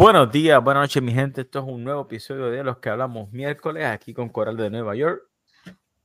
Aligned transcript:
Buenos 0.00 0.30
días, 0.30 0.62
buenas 0.62 0.82
noches, 0.82 1.02
mi 1.02 1.12
gente. 1.12 1.40
Esto 1.40 1.58
es 1.58 1.64
un 1.64 1.82
nuevo 1.82 2.02
episodio 2.02 2.50
de 2.50 2.62
los 2.62 2.78
que 2.78 2.88
hablamos 2.88 3.32
miércoles 3.32 3.84
aquí 3.84 4.14
con 4.14 4.28
Coral 4.28 4.56
de 4.56 4.70
Nueva 4.70 4.94
York 4.94 5.28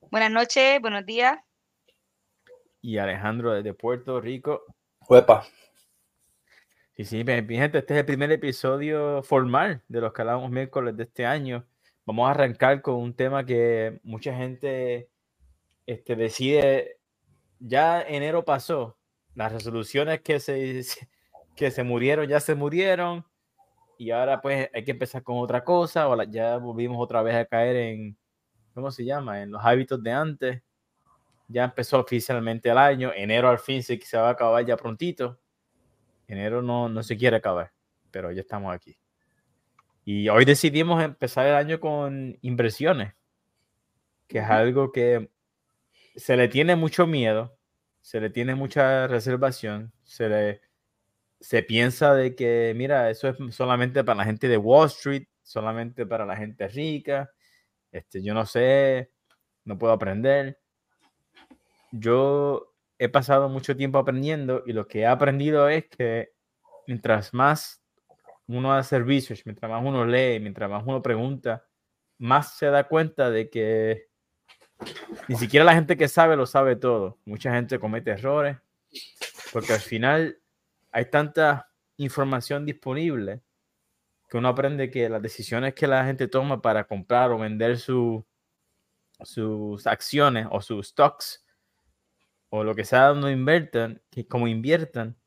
Buenas 0.09 0.31
noches, 0.31 0.81
buenos 0.81 1.05
días. 1.05 1.37
y 2.81 2.97
Alejandro 2.97 3.53
desde 3.53 3.75
Puerto 3.75 4.19
Rico. 4.19 4.63
Huepa. 5.07 5.45
Sí, 6.97 7.05
sí, 7.05 7.23
mi 7.23 7.39
mi 7.43 7.55
gente, 7.55 7.77
este 7.77 7.93
es 7.93 7.99
el 7.99 8.05
primer 8.07 8.31
episodio 8.31 9.21
formal 9.21 9.83
de 9.87 10.01
los 10.01 10.11
que 10.11 10.23
hablamos 10.23 10.49
miércoles 10.49 10.97
de 10.97 11.03
este 11.03 11.27
año. 11.27 11.63
Vamos 12.03 12.27
a 12.27 12.31
arrancar 12.31 12.81
con 12.81 12.95
un 12.95 13.13
tema 13.13 13.45
que 13.45 13.99
mucha 14.01 14.35
gente 14.35 15.07
este, 15.85 16.15
decide. 16.15 16.97
Ya 17.59 18.01
enero 18.01 18.43
pasó, 18.43 18.97
las 19.35 19.51
resoluciones 19.51 20.21
que 20.21 20.39
se, 20.39 20.81
que 21.55 21.69
se 21.69 21.83
murieron 21.83 22.27
ya 22.27 22.39
se 22.39 22.55
murieron 22.55 23.23
y 23.97 24.11
ahora 24.11 24.41
pues 24.41 24.69
hay 24.73 24.83
que 24.83 24.91
empezar 24.91 25.23
con 25.23 25.37
otra 25.37 25.63
cosa. 25.63 26.07
O 26.07 26.23
ya 26.23 26.57
volvimos 26.57 26.97
otra 26.99 27.21
vez 27.21 27.35
a 27.35 27.45
caer 27.45 27.75
en, 27.75 28.17
¿cómo 28.73 28.91
se 28.91 29.05
llama? 29.05 29.41
En 29.41 29.51
los 29.51 29.63
hábitos 29.63 30.01
de 30.01 30.11
antes. 30.11 30.61
Ya 31.47 31.65
empezó 31.65 31.99
oficialmente 31.99 32.69
el 32.69 32.77
año. 32.77 33.11
Enero 33.15 33.49
al 33.49 33.59
fin 33.59 33.83
se, 33.83 33.99
se 34.01 34.17
va 34.17 34.29
a 34.29 34.31
acabar 34.31 34.65
ya 34.65 34.77
prontito. 34.77 35.39
Enero 36.27 36.61
no, 36.61 36.89
no 36.89 37.03
se 37.03 37.17
quiere 37.17 37.37
acabar, 37.37 37.71
pero 38.11 38.31
ya 38.31 38.41
estamos 38.41 38.73
aquí. 38.73 38.97
Y 40.05 40.27
hoy 40.29 40.45
decidimos 40.45 41.01
empezar 41.03 41.47
el 41.47 41.55
año 41.55 41.79
con 41.79 42.37
inversiones, 42.41 43.13
que 44.27 44.39
es 44.39 44.45
algo 44.45 44.91
que 44.91 45.29
se 46.15 46.35
le 46.35 46.47
tiene 46.47 46.75
mucho 46.75 47.07
miedo, 47.07 47.57
se 48.01 48.19
le 48.19 48.29
tiene 48.29 48.55
mucha 48.55 49.07
reservación, 49.07 49.93
se 50.03 50.27
le 50.27 50.61
se 51.43 51.61
piensa 51.61 52.15
de 52.15 52.35
que, 52.35 52.71
mira, 52.73 53.09
eso 53.09 53.27
es 53.27 53.35
solamente 53.53 54.01
para 54.05 54.19
la 54.19 54.23
gente 54.23 54.47
de 54.47 54.55
Wall 54.55 54.87
Street, 54.87 55.27
solamente 55.41 56.05
para 56.05 56.25
la 56.25 56.37
gente 56.37 56.69
rica. 56.69 57.29
Este, 57.91 58.23
yo 58.23 58.33
no 58.33 58.45
sé, 58.45 59.11
no 59.65 59.77
puedo 59.77 59.91
aprender. 59.91 60.57
Yo 61.91 62.73
he 62.97 63.09
pasado 63.09 63.49
mucho 63.49 63.75
tiempo 63.75 63.97
aprendiendo 63.97 64.63
y 64.65 64.71
lo 64.71 64.87
que 64.87 65.01
he 65.01 65.05
aprendido 65.05 65.67
es 65.67 65.85
que 65.89 66.31
mientras 66.87 67.33
más 67.33 67.83
uno 68.47 68.73
hace 68.73 68.99
research, 68.99 69.41
mientras 69.43 69.69
más 69.69 69.83
uno 69.83 70.05
lee, 70.05 70.39
mientras 70.39 70.69
más 70.69 70.83
uno 70.87 71.01
pregunta, 71.01 71.65
más 72.19 72.57
se 72.57 72.67
da 72.67 72.87
cuenta 72.87 73.29
de 73.29 73.49
que 73.49 74.07
ni 75.27 75.35
siquiera 75.35 75.65
la 75.65 75.75
gente 75.75 75.97
que 75.97 76.07
sabe 76.07 76.37
lo 76.37 76.45
sabe 76.45 76.77
todo. 76.77 77.19
Mucha 77.25 77.53
gente 77.53 77.79
comete 77.79 78.11
errores 78.11 78.55
porque 79.51 79.73
al 79.73 79.81
final 79.81 80.39
hay 80.93 81.05
tanta 81.09 81.69
información 81.97 82.65
disponible 82.65 83.43
que 84.29 84.37
uno 84.37 84.49
aprende 84.49 84.91
que 84.91 85.09
las 85.09 85.21
decisiones 85.21 85.73
que 85.75 85.87
la 85.87 86.05
gente 86.05 86.27
toma 86.27 86.61
para 86.61 86.85
comprar 86.85 87.31
o 87.31 87.39
vender 87.39 87.79
su- 87.79 88.25
sus 89.23 89.87
acciones 89.87 90.47
o 90.51 90.61
sus 90.61 90.89
stocks 90.89 91.45
o 92.49 92.63
lo 92.63 92.73
que 92.73 92.85
sea 92.85 93.07
donde 93.09 93.33
inviertan, 93.33 94.01
que 94.09 94.25
como 94.27 94.47
inviertan, 94.47 95.17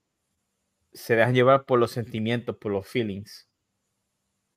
se 0.92 1.14
dejan 1.14 1.32
llevar 1.32 1.64
por 1.64 1.78
los 1.78 1.92
sentimientos, 1.92 2.56
por 2.56 2.72
los 2.72 2.88
feelings. 2.88 3.48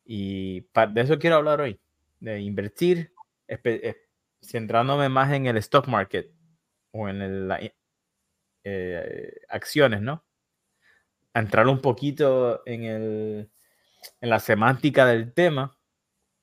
Y 0.06 0.62
de 0.62 1.02
eso 1.02 1.20
quiero 1.20 1.36
hablar 1.38 1.62
hoy, 1.62 1.80
de 2.20 2.40
invertir, 2.42 3.14
eh, 3.48 3.96
centrándome 4.42 5.10
más 5.10 5.32
en 5.34 5.46
el 5.46 5.58
stock 5.58 5.88
market 5.88 6.32
o 6.92 7.08
en 7.10 7.22
el- 7.22 7.72
eh, 8.64 9.34
acciones, 9.50 10.02
¿no? 10.02 10.26
A 11.34 11.40
entrar 11.40 11.68
un 11.68 11.80
poquito 11.82 12.62
en, 12.66 12.84
el, 12.84 13.52
en 14.22 14.30
la 14.30 14.40
semántica 14.40 15.06
del 15.06 15.34
tema 15.34 15.78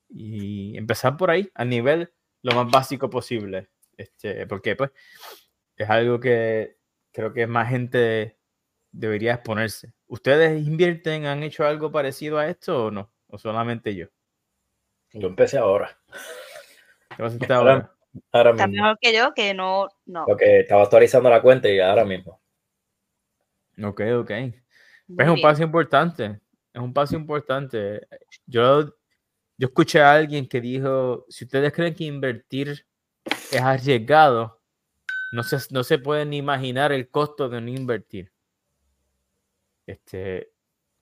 y 0.08 0.76
empezar 0.78 1.16
por 1.16 1.30
ahí, 1.30 1.50
a 1.54 1.64
nivel 1.64 2.12
lo 2.42 2.54
más 2.54 2.70
básico 2.70 3.10
posible. 3.10 3.68
Este, 3.96 4.46
porque 4.46 4.76
pues 4.76 4.90
es 5.76 5.88
algo 5.90 6.20
que 6.20 6.76
creo 7.12 7.32
que 7.32 7.46
más 7.46 7.68
gente 7.70 8.38
debería 8.92 9.34
exponerse. 9.34 9.92
¿Ustedes 10.06 10.64
invierten, 10.66 11.26
han 11.26 11.42
hecho 11.42 11.66
algo 11.66 11.90
parecido 11.90 12.38
a 12.38 12.46
esto 12.48 12.86
o 12.86 12.90
no? 12.90 13.12
¿O 13.28 13.38
solamente 13.38 13.94
yo? 13.94 14.06
Yo 15.12 15.28
empecé 15.28 15.58
ahora. 15.58 15.98
¿Qué 17.16 17.22
vas 17.22 17.32
a 17.32 17.36
hacer 17.36 17.52
Ahora- 17.52 17.72
ahora? 17.72 17.92
Ahora 18.32 18.50
Está 18.52 18.66
mismo. 18.66 18.82
mejor 18.84 18.98
que 19.00 19.14
yo, 19.14 19.34
que 19.34 19.52
no, 19.54 19.88
no. 20.06 20.24
Porque 20.26 20.60
estaba 20.60 20.82
actualizando 20.82 21.28
la 21.28 21.42
cuenta 21.42 21.68
y 21.68 21.80
ahora 21.80 22.04
mismo. 22.04 22.40
Ok, 23.82 24.00
ok. 24.20 24.30
Muy 25.08 25.16
Pues 25.16 25.26
es 25.26 25.28
un 25.30 25.34
bien. 25.36 25.42
paso 25.42 25.62
importante. 25.62 26.40
Es 26.72 26.80
un 26.82 26.92
paso 26.92 27.16
importante. 27.16 28.06
Yo, 28.46 28.84
yo 29.56 29.68
escuché 29.68 30.00
a 30.02 30.12
alguien 30.14 30.46
que 30.48 30.60
dijo, 30.60 31.24
si 31.28 31.44
ustedes 31.44 31.72
creen 31.72 31.94
que 31.94 32.04
invertir 32.04 32.86
es 33.50 33.60
arriesgado, 33.60 34.60
no 35.32 35.42
se, 35.42 35.58
no 35.70 35.82
se 35.84 35.98
pueden 35.98 36.30
ni 36.30 36.38
imaginar 36.38 36.92
el 36.92 37.08
costo 37.10 37.48
de 37.48 37.60
no 37.60 37.68
invertir. 37.70 38.32
Este, 39.86 40.52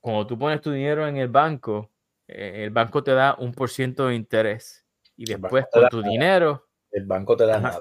cuando 0.01 0.27
tú 0.27 0.39
pones 0.39 0.61
tu 0.61 0.71
dinero 0.71 1.07
en 1.09 1.17
el 1.17 1.29
banco, 1.29 1.91
eh, 2.29 2.65
el 2.65 2.71
banco 2.71 3.03
te 3.03 3.13
da 3.13 3.35
un 3.39 3.53
por 3.53 3.71
ciento 3.71 4.07
de 4.09 4.15
interés. 4.15 4.85
Y 5.17 5.25
después 5.27 5.67
con 5.73 5.89
tu 5.89 5.99
nada. 6.01 6.11
dinero, 6.11 6.69
El 6.91 7.05
banco 7.07 7.37
te 7.37 7.47
da 7.47 7.59
nada. 7.61 7.81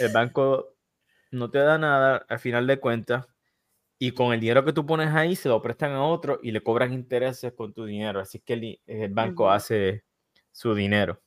El 0.00 0.12
banco 0.12 0.74
no 1.30 1.50
te 1.50 1.58
da 1.58 1.78
nada 1.78 2.24
al 2.28 2.38
final 2.38 2.66
de 2.66 2.80
cuentas 2.80 3.26
y 4.02 4.12
con 4.12 4.32
el 4.32 4.40
dinero 4.40 4.64
que 4.64 4.72
tú 4.72 4.86
pones 4.86 5.10
ahí 5.10 5.36
se 5.36 5.50
lo 5.50 5.60
prestan 5.60 5.92
a 5.92 6.02
otro 6.02 6.40
y 6.42 6.52
le 6.52 6.62
cobran 6.62 6.94
intereses 6.94 7.52
con 7.52 7.74
tu 7.74 7.84
dinero. 7.84 8.18
Así 8.18 8.40
que 8.40 8.54
el, 8.54 8.80
el 8.86 9.12
banco 9.12 9.44
Ujú. 9.44 9.52
hace 9.52 10.04
su 10.50 10.74
dinero. 10.74 11.22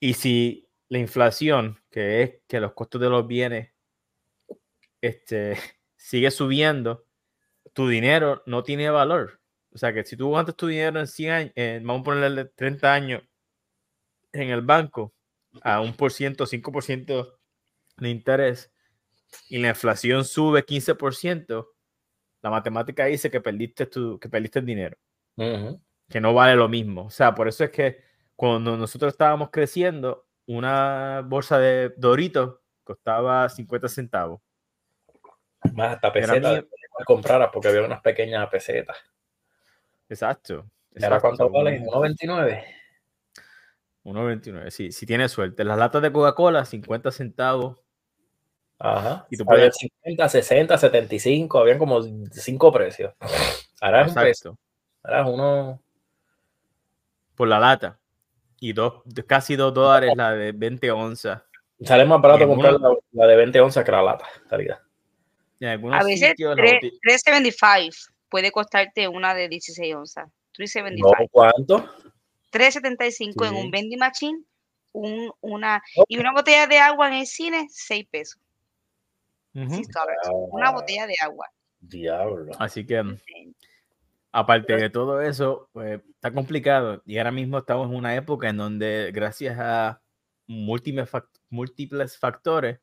Y 0.00 0.14
si 0.14 0.68
la 0.88 0.98
inflación, 0.98 1.78
que 1.88 2.22
es 2.22 2.32
que 2.48 2.58
los 2.58 2.72
costos 2.72 3.00
de 3.00 3.08
los 3.08 3.24
bienes 3.24 3.70
este, 5.00 5.56
sigue 5.96 6.32
subiendo, 6.32 7.06
tu 7.72 7.86
dinero 7.86 8.42
no 8.46 8.64
tiene 8.64 8.90
valor. 8.90 9.40
O 9.72 9.78
sea 9.78 9.92
que 9.92 10.04
si 10.04 10.16
tú 10.16 10.26
aguantas 10.26 10.56
tu 10.56 10.66
dinero 10.66 10.98
en 10.98 11.06
100 11.06 11.30
años, 11.32 11.52
eh, 11.54 11.80
vamos 11.84 12.00
a 12.00 12.04
ponerle 12.04 12.44
30 12.46 12.92
años 12.92 13.22
en 14.32 14.50
el 14.50 14.62
banco 14.62 15.14
a 15.62 15.80
un 15.80 15.94
por 15.94 16.10
ciento, 16.10 16.46
5% 16.46 17.38
de 17.98 18.08
interés 18.08 18.72
y 19.48 19.58
la 19.58 19.68
inflación 19.68 20.24
sube 20.24 20.64
15%, 20.64 21.66
la 22.42 22.50
matemática 22.50 23.04
dice 23.06 23.30
que 23.30 23.40
perdiste, 23.40 23.86
tu, 23.86 24.18
que 24.18 24.28
perdiste 24.28 24.58
el 24.60 24.66
dinero, 24.66 24.96
que 26.08 26.20
no 26.20 26.32
vale 26.34 26.56
lo 26.56 26.68
mismo. 26.68 27.06
O 27.06 27.10
sea, 27.10 27.34
por 27.34 27.48
eso 27.48 27.64
es 27.64 27.70
que 27.70 28.02
cuando 28.36 28.76
nosotros 28.76 29.12
estábamos 29.12 29.50
creciendo, 29.50 30.26
una 30.46 31.22
bolsa 31.24 31.58
de 31.58 31.92
Doritos 31.96 32.58
costaba 32.82 33.48
50 33.48 33.88
centavos. 33.88 34.40
Más 35.74 35.94
hasta 35.94 36.08
Era 36.08 36.32
pesetas. 36.32 36.64
compraras 37.06 37.50
porque 37.52 37.68
había 37.68 37.82
unas 37.84 38.00
pequeñas 38.00 38.48
pesetas. 38.48 38.96
Exacto. 40.08 40.68
¿Y 40.96 41.04
ahora 41.04 41.16
exacto, 41.16 41.48
cuánto 41.48 41.50
vale? 41.50 41.78
un- 41.80 41.86
1.29. 41.86 42.64
1.29, 44.04 44.70
sí, 44.70 44.90
si 44.92 45.06
tienes 45.06 45.30
suerte. 45.30 45.62
Las 45.62 45.78
latas 45.78 46.00
de 46.02 46.10
Coca-Cola, 46.10 46.64
50 46.64 47.10
centavos. 47.12 47.78
Ajá. 48.80 49.26
Y 49.30 49.36
tú 49.36 49.44
puedes- 49.44 49.76
50, 49.76 50.28
60, 50.28 50.78
75. 50.78 51.58
Habían 51.58 51.78
como 51.78 52.00
cinco 52.32 52.72
precios. 52.72 53.12
Ahora 53.80 54.02
es 54.06 54.12
un. 54.12 54.18
Exacto. 54.26 54.58
Ahora 55.02 55.20
es 55.20 55.26
uno. 55.28 55.82
Por 57.34 57.48
la 57.48 57.58
lata. 57.58 57.98
Y 58.58 58.72
dos, 58.72 59.02
casi 59.26 59.56
2 59.56 59.72
dólares 59.72 60.12
la 60.16 60.32
de 60.32 60.52
20 60.52 60.90
onzas. 60.90 61.42
Sale 61.82 62.04
más 62.04 62.20
barato 62.20 62.42
en 62.42 62.48
comprar 62.50 62.74
uno- 62.74 62.98
la, 63.12 63.24
la 63.24 63.26
de 63.26 63.36
20 63.36 63.60
onzas 63.60 63.84
que 63.84 63.90
la 63.90 64.02
lata. 64.02 64.26
en. 64.50 64.80
En 65.60 65.68
algunos 65.68 66.00
A 66.00 66.04
veces 66.04 66.30
sitios 66.30 66.50
la 66.56 66.62
tres- 66.62 66.74
botella- 66.74 66.98
3.75 67.02 68.10
puede 68.28 68.50
costarte 68.50 69.08
una 69.08 69.34
de 69.34 69.48
16 69.48 69.94
onzas. 69.94 70.26
No, 70.26 70.32
3.75. 70.52 71.28
¿cuánto? 71.30 71.88
3.75 72.50 73.44
en 73.46 73.50
Sí. 73.54 73.56
un 73.62 73.70
vending 73.70 73.98
machine. 73.98 74.42
Un, 74.92 75.32
una, 75.40 75.80
Ok. 75.96 76.04
y 76.08 76.18
una 76.18 76.32
botella 76.32 76.66
de 76.66 76.78
agua 76.78 77.08
en 77.08 77.14
el 77.14 77.26
cine, 77.26 77.66
6 77.70 78.06
pesos. 78.10 78.40
Ujú. 79.54 79.74
6 79.74 79.88
dólares. 79.88 80.28
Una 80.50 80.70
botella 80.70 81.06
de 81.06 81.14
agua. 81.22 81.46
Diablo. 81.80 82.52
Así 82.58 82.86
que, 82.86 83.02
mm, 83.02 83.18
aparte 84.32 84.76
de 84.76 84.90
todo 84.90 85.20
eso, 85.20 85.68
pues 85.72 86.00
está 86.14 86.32
complicado. 86.32 87.02
Y 87.06 87.18
ahora 87.18 87.32
mismo 87.32 87.58
estamos 87.58 87.88
en 87.88 87.96
una 87.96 88.14
época 88.14 88.48
en 88.48 88.56
donde, 88.58 89.10
gracias 89.12 89.58
a 89.58 90.02
múltiples, 90.46 91.08
múltiples 91.48 92.18
factores, 92.18 92.80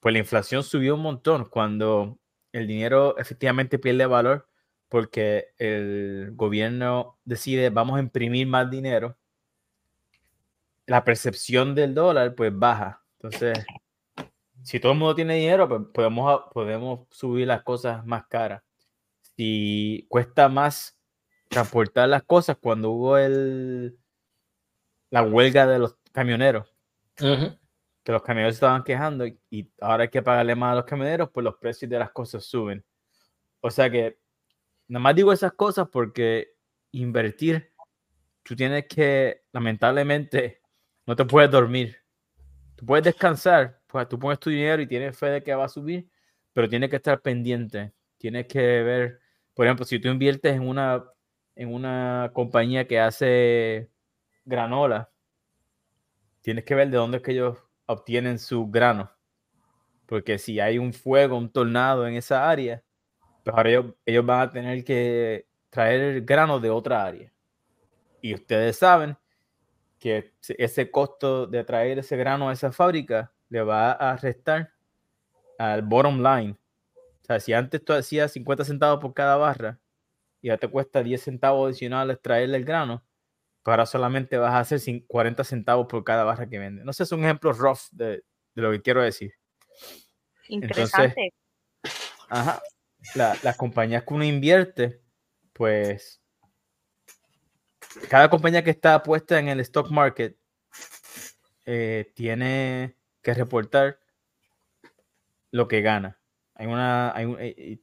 pues 0.00 0.12
la 0.12 0.18
inflación 0.18 0.62
subió 0.62 0.94
un 0.96 1.02
montón 1.02 1.46
cuando 1.46 2.18
el 2.52 2.66
dinero 2.66 3.16
efectivamente 3.18 3.78
pierde 3.78 4.06
valor 4.06 4.48
porque 4.88 5.48
el 5.58 6.32
gobierno 6.34 7.18
decide 7.24 7.70
vamos 7.70 7.96
a 7.96 8.00
imprimir 8.00 8.46
más 8.46 8.70
dinero. 8.70 9.16
La 10.86 11.02
percepción 11.04 11.74
del 11.74 11.94
dólar 11.94 12.34
pues 12.34 12.52
baja. 12.56 13.02
Entonces, 13.18 13.64
si 14.64 14.80
todo 14.80 14.92
el 14.92 14.98
mundo 14.98 15.14
tiene 15.14 15.36
dinero, 15.36 15.68
pues 15.68 15.82
podemos, 15.92 16.42
podemos 16.52 17.06
subir 17.10 17.46
las 17.46 17.62
cosas 17.62 18.04
más 18.06 18.26
caras. 18.26 18.62
Si 19.36 20.06
cuesta 20.08 20.48
más 20.48 20.98
transportar 21.48 22.08
las 22.08 22.22
cosas 22.22 22.56
cuando 22.60 22.90
hubo 22.90 23.18
el, 23.18 23.98
la 25.10 25.22
huelga 25.22 25.66
de 25.66 25.78
los 25.78 25.96
camioneros. 26.12 26.74
Que 27.16 28.12
los 28.12 28.22
camioneros 28.22 28.54
estaban 28.54 28.82
quejando 28.84 29.26
y, 29.26 29.38
y 29.50 29.70
ahora 29.80 30.04
hay 30.04 30.08
que 30.08 30.22
pagarle 30.22 30.54
más 30.54 30.72
a 30.72 30.76
los 30.76 30.84
camioneros, 30.84 31.30
pues 31.30 31.44
los 31.44 31.56
precios 31.56 31.90
de 31.90 31.98
las 31.98 32.10
cosas 32.10 32.44
suben. 32.44 32.84
O 33.60 33.70
sea 33.70 33.90
que, 33.90 34.18
nada 34.88 35.02
más 35.02 35.14
digo 35.14 35.32
esas 35.32 35.52
cosas 35.52 35.88
porque 35.90 36.54
invertir, 36.92 37.72
tú 38.42 38.56
tienes 38.56 38.86
que, 38.88 39.44
lamentablemente, 39.52 40.62
no 41.06 41.14
te 41.14 41.24
puedes 41.26 41.50
dormir. 41.50 41.98
Tú 42.76 42.86
puedes 42.86 43.04
descansar, 43.04 43.80
pues 43.94 44.08
tú 44.08 44.18
pones 44.18 44.40
tu 44.40 44.50
dinero 44.50 44.82
y 44.82 44.88
tienes 44.88 45.16
fe 45.16 45.26
de 45.26 45.42
que 45.44 45.54
va 45.54 45.66
a 45.66 45.68
subir, 45.68 46.08
pero 46.52 46.68
tienes 46.68 46.90
que 46.90 46.96
estar 46.96 47.20
pendiente. 47.22 47.92
Tienes 48.18 48.46
que 48.48 48.58
ver, 48.58 49.20
por 49.54 49.66
ejemplo, 49.66 49.84
si 49.84 50.00
tú 50.00 50.08
inviertes 50.08 50.52
en 50.56 50.66
una, 50.66 51.04
en 51.54 51.72
una 51.72 52.32
compañía 52.34 52.88
que 52.88 52.98
hace 52.98 53.88
granola, 54.44 55.12
tienes 56.40 56.64
que 56.64 56.74
ver 56.74 56.90
de 56.90 56.96
dónde 56.96 57.18
es 57.18 57.22
que 57.22 57.32
ellos 57.32 57.58
obtienen 57.86 58.40
su 58.40 58.66
grano. 58.68 59.12
Porque 60.06 60.38
si 60.38 60.60
hay 60.60 60.78
un 60.78 60.92
fuego, 60.92 61.38
un 61.38 61.50
tornado 61.52 62.06
en 62.06 62.14
esa 62.14 62.50
área, 62.50 62.82
pues 63.44 63.56
ahora 63.56 63.70
ellos, 63.70 63.86
ellos 64.06 64.26
van 64.26 64.40
a 64.42 64.50
tener 64.52 64.84
que 64.84 65.46
traer 65.70 66.00
el 66.02 66.24
grano 66.26 66.60
de 66.60 66.70
otra 66.70 67.04
área. 67.06 67.32
Y 68.22 68.34
ustedes 68.34 68.78
saben 68.78 69.16
que 70.00 70.34
se- 70.40 70.56
ese 70.62 70.90
costo 70.90 71.46
de 71.48 71.64
traer 71.64 72.00
ese 72.00 72.16
grano 72.16 72.50
a 72.50 72.54
esa 72.54 72.72
fábrica 72.72 73.33
le 73.48 73.62
va 73.62 73.92
a 73.92 74.16
restar 74.16 74.72
al 75.58 75.82
bottom 75.82 76.22
line. 76.22 76.56
O 76.96 77.24
sea, 77.26 77.40
si 77.40 77.52
antes 77.52 77.84
tú 77.84 77.92
hacías 77.92 78.32
50 78.32 78.64
centavos 78.64 79.00
por 79.00 79.14
cada 79.14 79.36
barra 79.36 79.78
y 80.42 80.48
ya 80.48 80.58
te 80.58 80.68
cuesta 80.68 81.02
10 81.02 81.22
centavos 81.22 81.68
adicionales 81.68 82.20
traerle 82.20 82.58
el 82.58 82.64
grano, 82.64 83.04
pues 83.62 83.72
ahora 83.72 83.86
solamente 83.86 84.36
vas 84.36 84.52
a 84.52 84.58
hacer 84.60 84.78
cin- 84.78 85.06
40 85.06 85.42
centavos 85.44 85.86
por 85.86 86.04
cada 86.04 86.24
barra 86.24 86.48
que 86.48 86.58
vende. 86.58 86.84
No 86.84 86.92
sé, 86.92 87.04
es 87.04 87.12
un 87.12 87.24
ejemplo 87.24 87.52
rough 87.52 87.88
de, 87.92 88.24
de 88.54 88.62
lo 88.62 88.70
que 88.72 88.82
quiero 88.82 89.02
decir. 89.02 89.32
Interesante. 90.48 91.32
Ajá. 92.28 92.62
La- 93.14 93.36
las 93.42 93.56
compañías 93.56 94.02
que 94.02 94.12
uno 94.14 94.24
invierte, 94.24 95.00
pues 95.54 96.20
cada 98.10 98.28
compañía 98.28 98.62
que 98.64 98.70
está 98.70 99.02
puesta 99.02 99.38
en 99.38 99.48
el 99.48 99.60
stock 99.60 99.90
market 99.90 100.36
eh, 101.64 102.12
tiene 102.14 102.96
que 103.24 103.34
reportar 103.34 103.98
lo 105.50 105.68
que 105.68 105.80
gana. 105.82 106.20
Hay 106.54 106.66
una, 106.66 107.14
hay 107.16 107.24
un- 107.24 107.36
eh, 107.40 107.80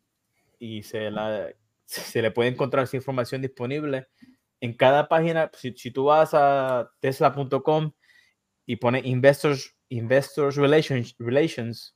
y, 0.60 0.84
se, 0.84 1.12
la- 1.12 1.50
se 1.86 2.22
le 2.22 2.32
puede 2.32 2.50
encontrar 2.50 2.84
esa 2.86 2.98
información 2.98 3.42
disponible 3.42 4.08
en 4.62 4.74
cada 4.76 5.08
página. 5.10 5.52
Si, 5.58 5.74
si 5.76 5.92
tú 5.92 6.06
vas 6.06 6.32
a 6.34 6.92
tesla.com 7.02 7.92
y 8.66 8.78
pones 8.78 9.06
investors, 9.06 9.76
investors 9.90 10.56
relations, 10.56 11.16
relations 11.20 11.96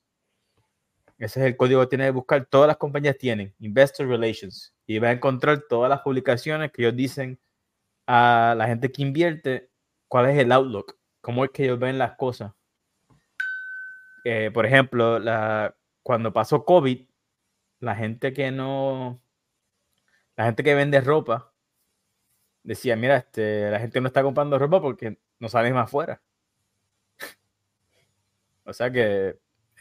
ese 1.17 1.39
es 1.39 1.45
el 1.45 1.55
código 1.57 1.81
que 1.81 1.87
tienes 1.87 2.07
que 2.07 2.11
buscar. 2.11 2.45
Todas 2.45 2.67
las 2.67 2.77
compañías 2.77 3.17
tienen 3.17 3.55
Investor 3.59 4.07
Relations 4.07 4.73
y 4.85 4.99
va 4.99 5.09
a 5.09 5.11
encontrar 5.13 5.63
todas 5.69 5.89
las 5.89 6.01
publicaciones 6.01 6.71
que 6.71 6.81
ellos 6.83 6.95
dicen 6.95 7.39
a 8.07 8.55
la 8.57 8.67
gente 8.67 8.91
que 8.91 9.01
invierte 9.01 9.71
cuál 10.07 10.29
es 10.29 10.37
el 10.37 10.51
outlook, 10.51 10.97
cómo 11.21 11.45
es 11.45 11.51
que 11.51 11.65
ellos 11.65 11.79
ven 11.79 11.97
las 11.97 12.15
cosas. 12.17 12.53
Eh, 14.25 14.49
por 14.51 14.65
ejemplo, 14.65 15.19
la, 15.19 15.75
cuando 16.03 16.33
pasó 16.33 16.65
COVID, 16.65 17.07
la 17.79 17.95
gente 17.95 18.33
que 18.33 18.51
no, 18.51 19.21
la 20.37 20.45
gente 20.45 20.63
que 20.63 20.75
vende 20.75 21.01
ropa 21.01 21.51
decía, 22.63 22.95
mira, 22.97 23.17
este, 23.17 23.69
la 23.71 23.79
gente 23.79 24.01
no 24.01 24.07
está 24.07 24.23
comprando 24.23 24.59
ropa 24.59 24.81
porque 24.81 25.19
no 25.39 25.47
sale 25.49 25.71
más 25.73 25.85
afuera. 25.85 26.21
o 28.65 28.73
sea 28.73 28.91
que 28.91 29.27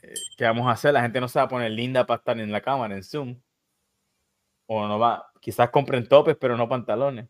eh, 0.02 0.14
¿qué 0.36 0.44
vamos 0.44 0.66
a 0.66 0.72
hacer? 0.72 0.92
La 0.92 1.02
gente 1.02 1.20
no 1.20 1.28
se 1.28 1.38
va 1.38 1.44
a 1.46 1.48
poner 1.48 1.70
linda 1.70 2.06
para 2.06 2.18
estar 2.18 2.38
en 2.38 2.52
la 2.52 2.60
cámara, 2.60 2.94
en 2.94 3.02
Zoom. 3.02 3.40
O 4.66 4.86
no 4.88 4.98
va, 4.98 5.12
quizás 5.40 5.70
compren 5.70 6.08
topes, 6.08 6.36
pero 6.40 6.56
no 6.56 6.68
pantalones. 6.68 7.28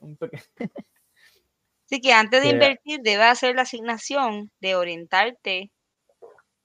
Un 0.00 0.16
peque- 0.16 0.42
Así 1.90 2.00
que 2.00 2.12
antes 2.12 2.40
de 2.40 2.50
invertir, 2.50 3.00
debes 3.02 3.26
hacer 3.26 3.56
la 3.56 3.62
asignación 3.62 4.52
de 4.60 4.76
orientarte 4.76 5.72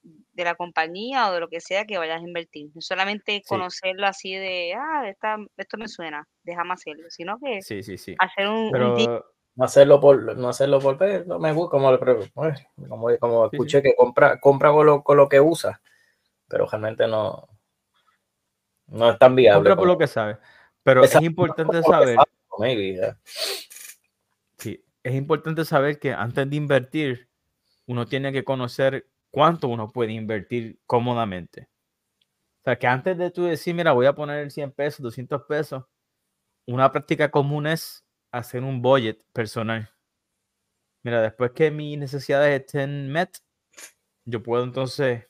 de 0.04 0.44
la 0.44 0.54
compañía 0.54 1.30
o 1.30 1.33
de 1.33 1.39
lo 1.39 1.48
que 1.48 1.62
sea 1.62 1.86
que 1.86 1.98
vayas 1.98 2.22
a 2.22 2.27
invertir. 2.27 2.68
No 2.75 2.81
solamente 2.81 3.42
connocerlo 3.48 4.06
así 4.06 4.36
de, 4.36 4.75
ah, 4.75 5.10
esta- 5.10 5.38
esto 5.57 5.77
me 5.77 5.88
suena, 5.88 6.27
déjame 6.44 6.74
hacerlo, 6.74 7.06
sino 7.10 7.39
que 7.44 7.62
Sí, 7.63 7.81
sí, 7.81 7.98
sí. 7.98 8.16
hacer 8.19 8.48
un, 8.48 8.56
un 8.68 8.72
Pero 8.72 8.95
deep- 8.98 9.24
No 9.56 9.63
hacerlo 9.66 10.00
por, 10.00 10.38
no 10.38 10.50
hacerlo 10.50 10.80
por 10.80 10.98
ver, 10.98 11.25
no 11.25 11.39
me 11.39 11.54
gusta, 11.54 11.71
como, 11.71 11.98
pues, 11.98 12.68
como, 12.88 13.18
como 13.18 13.45
escuché 13.48 13.81
que 13.81 13.95
compra, 13.95 14.39
compra 14.39 14.71
con 14.71 14.86
lo, 14.86 15.01
con 15.01 15.18
lo 15.18 15.28
que 15.28 15.39
usa, 15.39 15.81
pero 16.48 16.68
realmente 16.68 17.07
no, 17.07 17.48
no 18.88 19.10
es 19.10 19.18
tan 19.18 19.33
viable. 19.36 19.69
compra 19.69 19.75
por 19.78 19.88
lo 19.88 19.98
que 19.98 20.07
sabe. 20.07 20.38
Pero 20.83 21.04
es 21.04 21.16
importante 21.21 21.81
saber, 21.81 22.16
sabe, 22.16 22.25
es 25.06 25.13
importante 25.13 25.63
saber 25.66 26.00
que 26.00 26.13
antes 26.13 26.50
de 26.50 26.56
invertir, 26.56 27.30
uno 27.86 28.07
tiene 28.07 28.34
que 28.34 28.44
conocer 28.44 29.07
cuánto 29.30 29.68
uno 29.68 29.88
puede 29.92 30.13
invertir 30.13 30.80
cómodamente. 30.88 31.69
O 32.62 32.63
sea, 32.63 32.80
que 32.80 32.88
antes 32.88 33.16
de 33.16 33.30
tú 33.30 33.44
decir, 33.44 33.75
mira, 33.75 33.92
voy 33.92 34.07
a 34.07 34.16
poner 34.16 34.50
100 34.50 34.72
pesos, 34.72 35.04
200 35.04 35.44
pesos, 35.44 35.84
una 36.66 36.92
práctica 36.92 37.30
común 37.30 37.68
es 37.68 38.04
hacer 38.31 38.63
un 38.63 38.81
budget 38.81 39.24
personal. 39.31 39.92
Mira, 41.04 41.22
después 41.22 41.52
que 41.52 41.69
mis 41.69 42.00
necesidades 42.00 42.62
estén 42.62 43.12
met, 43.12 43.38
yo 44.25 44.42
puedo 44.42 44.63
entonces 44.63 45.28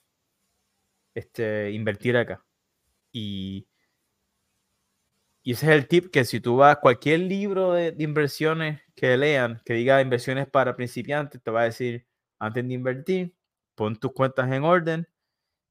este, 1.13 1.71
invertir 1.71 2.15
acá. 2.15 2.45
Y, 3.11 3.67
y 5.47 5.51
ese 5.51 5.67
es 5.67 5.71
el 5.73 5.87
tip 5.87 6.09
que 6.11 6.25
si 6.25 6.39
tú 6.41 6.57
vas 6.57 6.75
a 6.75 6.79
cualquier 6.81 7.19
libro 7.19 7.73
de, 7.73 7.91
de 7.91 8.03
inversiones 8.03 8.81
que 8.95 9.15
lean, 9.15 9.61
que 9.63 9.75
diga 9.75 10.01
inversiones 10.01 10.47
para 10.49 10.75
principiantes, 10.75 11.39
te 11.43 11.51
va 11.51 11.61
a 11.61 11.65
decir, 11.65 12.07
antes 12.39 12.67
de 12.67 12.73
invertir, 12.73 13.35
pon 13.75 13.95
tus 13.95 14.11
cuentas 14.11 14.51
en 14.51 14.63
orden 14.63 15.07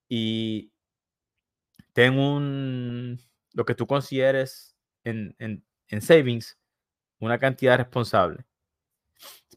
y 0.09 0.73
ten 1.93 2.17
un, 2.17 3.21
lo 3.53 3.65
que 3.65 3.75
tú 3.75 3.85
consideres 3.85 4.77
en, 5.03 5.35
en, 5.41 5.65
en 5.89 6.01
savings, 6.01 6.57
una 7.19 7.41
cantidad 7.41 7.77
responsable. 7.77 8.45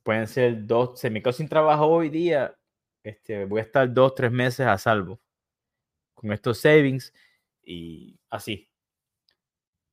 Pueden 0.01 0.27
ser 0.27 0.65
dos, 0.65 0.99
se 0.99 1.11
me 1.11 1.21
quedo 1.21 1.33
sin 1.33 1.47
trabajo 1.47 1.85
hoy 1.85 2.09
día, 2.09 2.57
este, 3.03 3.45
voy 3.45 3.59
a 3.59 3.63
estar 3.65 3.93
dos, 3.93 4.15
tres 4.15 4.31
meses 4.31 4.65
a 4.65 4.79
salvo 4.79 5.21
con 6.15 6.31
estos 6.31 6.59
savings 6.59 7.13
y 7.63 8.19
así. 8.31 8.67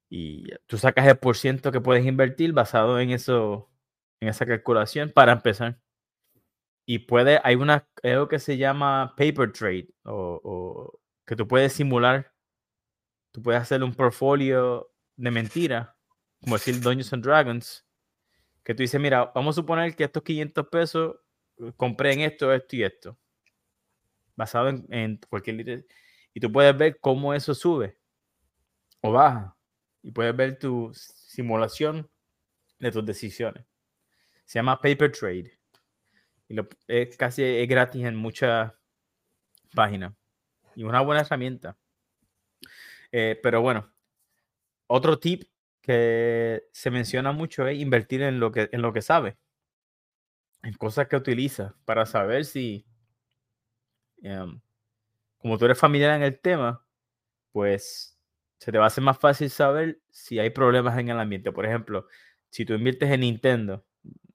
Y 0.08 0.46
tú 0.66 0.78
sacas 0.78 1.06
el 1.06 1.18
por 1.18 1.36
ciento 1.36 1.72
que 1.72 1.80
puedes 1.80 2.06
invertir 2.06 2.52
basado 2.52 3.00
en 3.00 3.10
eso, 3.10 3.70
en 4.20 4.28
esa 4.28 4.46
calculación 4.46 5.10
para 5.10 5.32
empezar. 5.32 5.80
Y 6.86 7.00
puede, 7.00 7.40
hay 7.42 7.56
una, 7.56 7.88
algo 8.02 8.28
que 8.28 8.38
se 8.38 8.56
llama 8.56 9.14
paper 9.16 9.52
trade 9.52 9.88
o, 10.04 11.00
que 11.26 11.36
tú 11.36 11.48
puedes 11.48 11.72
simular. 11.72 12.32
Tú 13.32 13.42
puedes 13.42 13.60
hacer 13.60 13.82
un 13.82 13.94
portfolio 13.94 14.90
de 15.16 15.30
mentira, 15.30 15.96
como 16.40 16.56
decir 16.56 16.80
Dungeons 16.80 17.12
and 17.12 17.24
Dragons, 17.24 17.86
que 18.62 18.74
tú 18.74 18.82
dices, 18.82 19.00
mira, 19.00 19.32
vamos 19.34 19.56
a 19.56 19.60
suponer 19.60 19.96
que 19.96 20.04
estos 20.04 20.22
500 20.22 20.68
pesos 20.68 21.16
eh, 21.58 21.72
compré 21.76 22.12
en 22.12 22.20
esto, 22.20 22.52
esto 22.52 22.76
y 22.76 22.84
esto, 22.84 23.18
basado 24.36 24.68
en, 24.68 24.86
en 24.90 25.20
cualquier 25.28 25.84
y 26.34 26.40
tú 26.40 26.50
puedes 26.50 26.76
ver 26.76 26.98
cómo 27.00 27.32
eso 27.32 27.54
sube 27.54 27.96
o 29.00 29.12
baja 29.12 29.53
y 30.04 30.12
puedes 30.12 30.36
ver 30.36 30.58
tu 30.58 30.92
simulación 30.94 32.08
de 32.78 32.92
tus 32.92 33.04
decisiones. 33.06 33.64
Se 34.44 34.58
llama 34.58 34.78
Paper 34.78 35.10
Trade 35.10 35.58
y 36.46 36.56
es 36.86 37.16
casi 37.16 37.42
es 37.42 37.66
gratis 37.66 38.04
en 38.04 38.14
muchas 38.14 38.70
páginas 39.74 40.12
y 40.76 40.84
una 40.84 41.00
buena 41.00 41.22
herramienta. 41.22 41.78
Eh, 43.10 43.40
pero 43.42 43.62
bueno, 43.62 43.90
otro 44.88 45.18
tip 45.18 45.44
que 45.80 46.68
se 46.70 46.90
menciona 46.90 47.32
mucho 47.32 47.66
es 47.66 47.78
invertir 47.78 48.20
en 48.22 48.40
lo 48.40 48.52
que, 48.52 48.68
en 48.72 48.82
lo 48.82 48.92
que 48.92 49.00
sabe, 49.00 49.38
en 50.62 50.74
cosas 50.74 51.08
que 51.08 51.16
utiliza 51.16 51.74
para 51.86 52.04
saber 52.04 52.44
si, 52.44 52.84
em, 54.22 54.60
como 55.38 55.56
tú 55.56 55.64
eres 55.64 55.78
familiar 55.78 56.14
en 56.14 56.22
el 56.24 56.38
tema, 56.38 56.84
pues 57.52 58.13
se 58.64 58.72
te 58.72 58.78
va 58.78 58.84
a 58.84 58.86
hacer 58.86 59.04
más 59.04 59.18
fácil 59.18 59.50
saber 59.50 60.00
si 60.10 60.38
hay 60.38 60.48
problemas 60.48 60.98
en 60.98 61.10
el 61.10 61.20
ambiente. 61.20 61.52
Por 61.52 61.66
ejemplo, 61.66 62.06
si 62.48 62.64
tú 62.64 62.72
inviertes 62.72 63.10
en 63.10 63.20
Nintendo, 63.20 63.84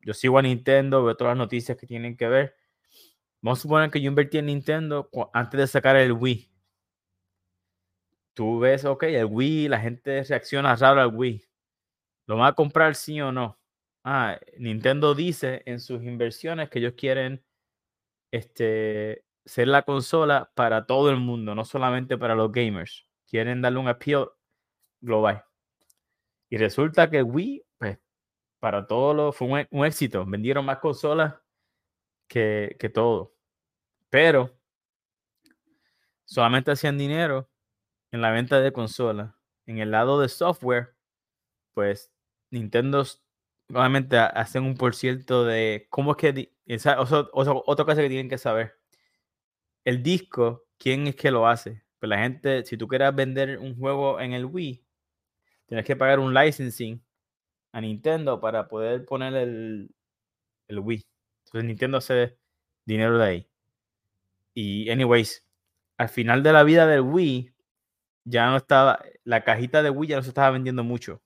yo 0.02 0.14
sigo 0.14 0.38
a 0.38 0.44
Nintendo, 0.44 1.04
veo 1.04 1.18
todas 1.18 1.32
las 1.32 1.40
noticias 1.40 1.76
que 1.76 1.88
tienen 1.88 2.16
que 2.16 2.28
ver. 2.28 2.56
Vamos 3.42 3.58
a 3.58 3.62
suponer 3.64 3.90
que 3.90 4.00
yo 4.00 4.08
invertí 4.08 4.38
en 4.38 4.46
Nintendo 4.46 5.10
antes 5.34 5.60
de 5.60 5.66
sacar 5.66 5.96
el 5.96 6.12
Wii. 6.12 6.48
Tú 8.36 8.60
ves, 8.60 8.86
ok, 8.86 9.02
el 9.06 9.26
Wii, 9.26 9.68
la 9.68 9.80
gente 9.80 10.24
reacciona 10.24 10.76
raro 10.76 11.02
al 11.02 11.16
Wii. 11.16 11.44
¿Lo 12.28 12.38
van 12.38 12.50
a 12.50 12.54
comprar 12.54 12.94
sí 12.94 13.20
o 13.22 13.32
no? 13.32 13.60
Ah, 14.04 14.40
Nintendo 14.60 15.16
dice 15.16 15.64
en 15.66 15.80
sus 15.80 16.04
inversiones 16.04 16.70
que 16.70 16.78
ellos 16.78 16.94
quieren 16.96 17.44
este, 18.30 19.26
ser 19.44 19.70
la 19.70 19.82
consola 19.82 20.52
para 20.54 20.86
todo 20.86 21.10
el 21.10 21.18
mundo, 21.18 21.56
no 21.56 21.66
solamente 21.66 22.16
para 22.16 22.36
los 22.36 22.52
gamers. 22.52 23.09
Quieren 23.30 23.62
darle 23.62 23.80
un 23.80 23.88
appeal 23.88 24.30
global. 25.02 25.46
Y 26.50 26.58
resulta 26.58 27.10
que 27.10 27.22
Wii, 27.22 27.66
pues, 27.78 28.00
para 28.60 28.88
todos 28.88 29.16
los 29.16 29.36
fue 29.36 29.68
un, 29.70 29.86
éxito. 29.86 30.26
Vendieron 30.26 30.66
más 30.66 30.80
consolas 30.80 31.36
que, 32.28 32.76
que 32.80 32.90
todo. 32.90 33.36
Pero 34.10 34.58
solamente 36.26 36.72
hacían 36.72 36.98
dinero 36.98 37.50
en 38.12 38.22
la 38.22 38.32
venta 38.32 38.60
de 38.62 38.74
consolas. 38.74 39.34
En 39.66 39.78
el 39.78 39.92
lado 39.92 40.20
de 40.20 40.30
software, 40.30 40.96
pues 41.74 42.12
Nintendo 42.50 43.06
obviamente 43.74 44.18
hacen 44.18 44.64
un 44.64 44.76
por 44.76 44.96
ciento 44.96 45.46
de 45.46 45.88
cómo 45.90 46.12
es 46.12 46.18
que 46.18 46.52
otra 46.66 47.86
cosa 47.86 48.02
que 48.02 48.10
tienen 48.10 48.30
que 48.30 48.38
saber. 48.38 48.80
El 49.86 50.04
disco, 50.04 50.66
¿quién 50.78 51.08
es 51.08 51.16
que 51.16 51.32
lo 51.32 51.48
hace? 51.48 51.84
Pues 52.00 52.10
la 52.10 52.20
gente, 52.20 52.66
si 52.66 52.78
tú 52.78 52.88
quieras 52.88 53.14
vender 53.14 53.60
un 53.60 53.78
juego 53.78 54.20
en 54.20 54.34
el 54.34 54.46
Wii, 54.46 54.84
tienes 55.66 55.86
que 55.86 55.96
pagar 55.96 56.20
un 56.20 56.34
licensing 56.34 57.04
a 57.72 57.82
Nintendo 57.82 58.40
para 58.40 58.68
poder 58.68 59.06
poner 59.06 59.36
el, 59.36 59.94
el 60.68 60.80
Wii. 60.80 61.06
Entonces 61.46 61.68
Nintendo 61.68 61.98
hace 61.98 62.38
dinero 62.86 63.18
de 63.18 63.26
ahí. 63.26 63.50
Y 64.54 64.90
anyways, 64.90 65.46
al 65.98 66.10
final 66.10 66.44
de 66.44 66.54
la 66.54 66.64
vida 66.64 66.88
del 66.88 67.02
Wii, 67.02 67.54
ya 68.24 68.50
no 68.50 68.58
estaba, 68.58 69.00
la 69.24 69.44
cajita 69.44 69.84
de 69.84 69.90
Wii 69.90 70.10
ya 70.10 70.16
no 70.18 70.24
se 70.24 70.30
estaba 70.30 70.52
vendiendo 70.52 70.84
mucho. 70.84 71.22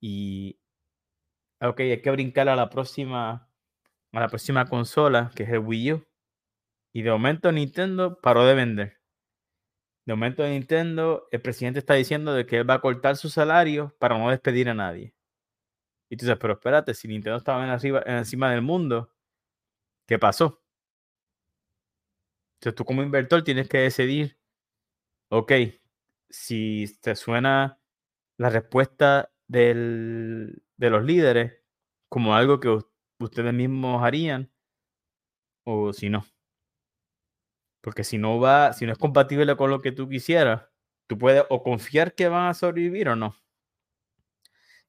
Y, 0.00 0.58
ok, 1.60 1.80
hay 1.80 2.02
que 2.02 2.10
brincar 2.10 2.48
a 2.48 2.56
la 2.56 2.70
próxima, 2.70 3.48
a 4.12 4.20
la 4.20 4.28
próxima 4.28 4.66
consola, 4.66 5.30
que 5.34 5.42
es 5.44 5.50
el 5.50 5.58
Wii 5.58 5.92
U. 5.94 6.09
Y 6.92 7.02
de 7.02 7.10
momento 7.10 7.52
Nintendo 7.52 8.18
paró 8.20 8.44
de 8.44 8.54
vender. 8.54 9.00
De 10.06 10.14
momento 10.14 10.46
Nintendo, 10.46 11.28
el 11.30 11.40
presidente 11.40 11.78
está 11.78 11.94
diciendo 11.94 12.34
de 12.34 12.46
que 12.46 12.58
él 12.58 12.68
va 12.68 12.74
a 12.74 12.80
cortar 12.80 13.16
su 13.16 13.28
salario 13.28 13.94
para 13.98 14.18
no 14.18 14.30
despedir 14.30 14.68
a 14.68 14.74
nadie. 14.74 15.14
Y 16.08 16.16
tú 16.16 16.26
dices, 16.26 16.38
pero 16.40 16.54
espérate, 16.54 16.94
si 16.94 17.06
Nintendo 17.06 17.38
estaba 17.38 17.62
en 17.62 17.70
arriba, 17.70 18.02
encima 18.04 18.50
del 18.50 18.62
mundo, 18.62 19.12
¿qué 20.06 20.18
pasó? 20.18 20.60
Entonces 22.58 22.74
tú 22.74 22.84
como 22.84 23.02
inversor 23.02 23.44
tienes 23.44 23.68
que 23.68 23.78
decidir, 23.78 24.36
ok, 25.28 25.52
si 26.28 26.86
te 27.00 27.14
suena 27.14 27.80
la 28.36 28.50
respuesta 28.50 29.32
del, 29.46 30.62
de 30.76 30.90
los 30.90 31.04
líderes 31.04 31.62
como 32.08 32.34
algo 32.34 32.58
que 32.58 32.80
ustedes 33.20 33.54
mismos 33.54 34.02
harían 34.02 34.50
o 35.64 35.92
si 35.92 36.10
no. 36.10 36.24
Porque 37.80 38.04
si 38.04 38.18
no 38.18 38.38
va, 38.38 38.72
si 38.72 38.86
no 38.86 38.92
es 38.92 38.98
compatible 38.98 39.56
con 39.56 39.70
lo 39.70 39.80
que 39.80 39.92
tú 39.92 40.08
quisieras, 40.08 40.66
tú 41.06 41.18
puedes 41.18 41.44
o 41.48 41.62
confiar 41.62 42.14
que 42.14 42.28
van 42.28 42.48
a 42.48 42.54
sobrevivir 42.54 43.08
o 43.08 43.16
no. 43.16 43.36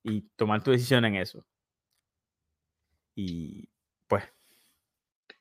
Y 0.03 0.21
tomar 0.35 0.63
tu 0.63 0.71
decisión 0.71 1.05
en 1.05 1.15
eso. 1.15 1.45
Y 3.15 3.69
pues. 4.07 4.23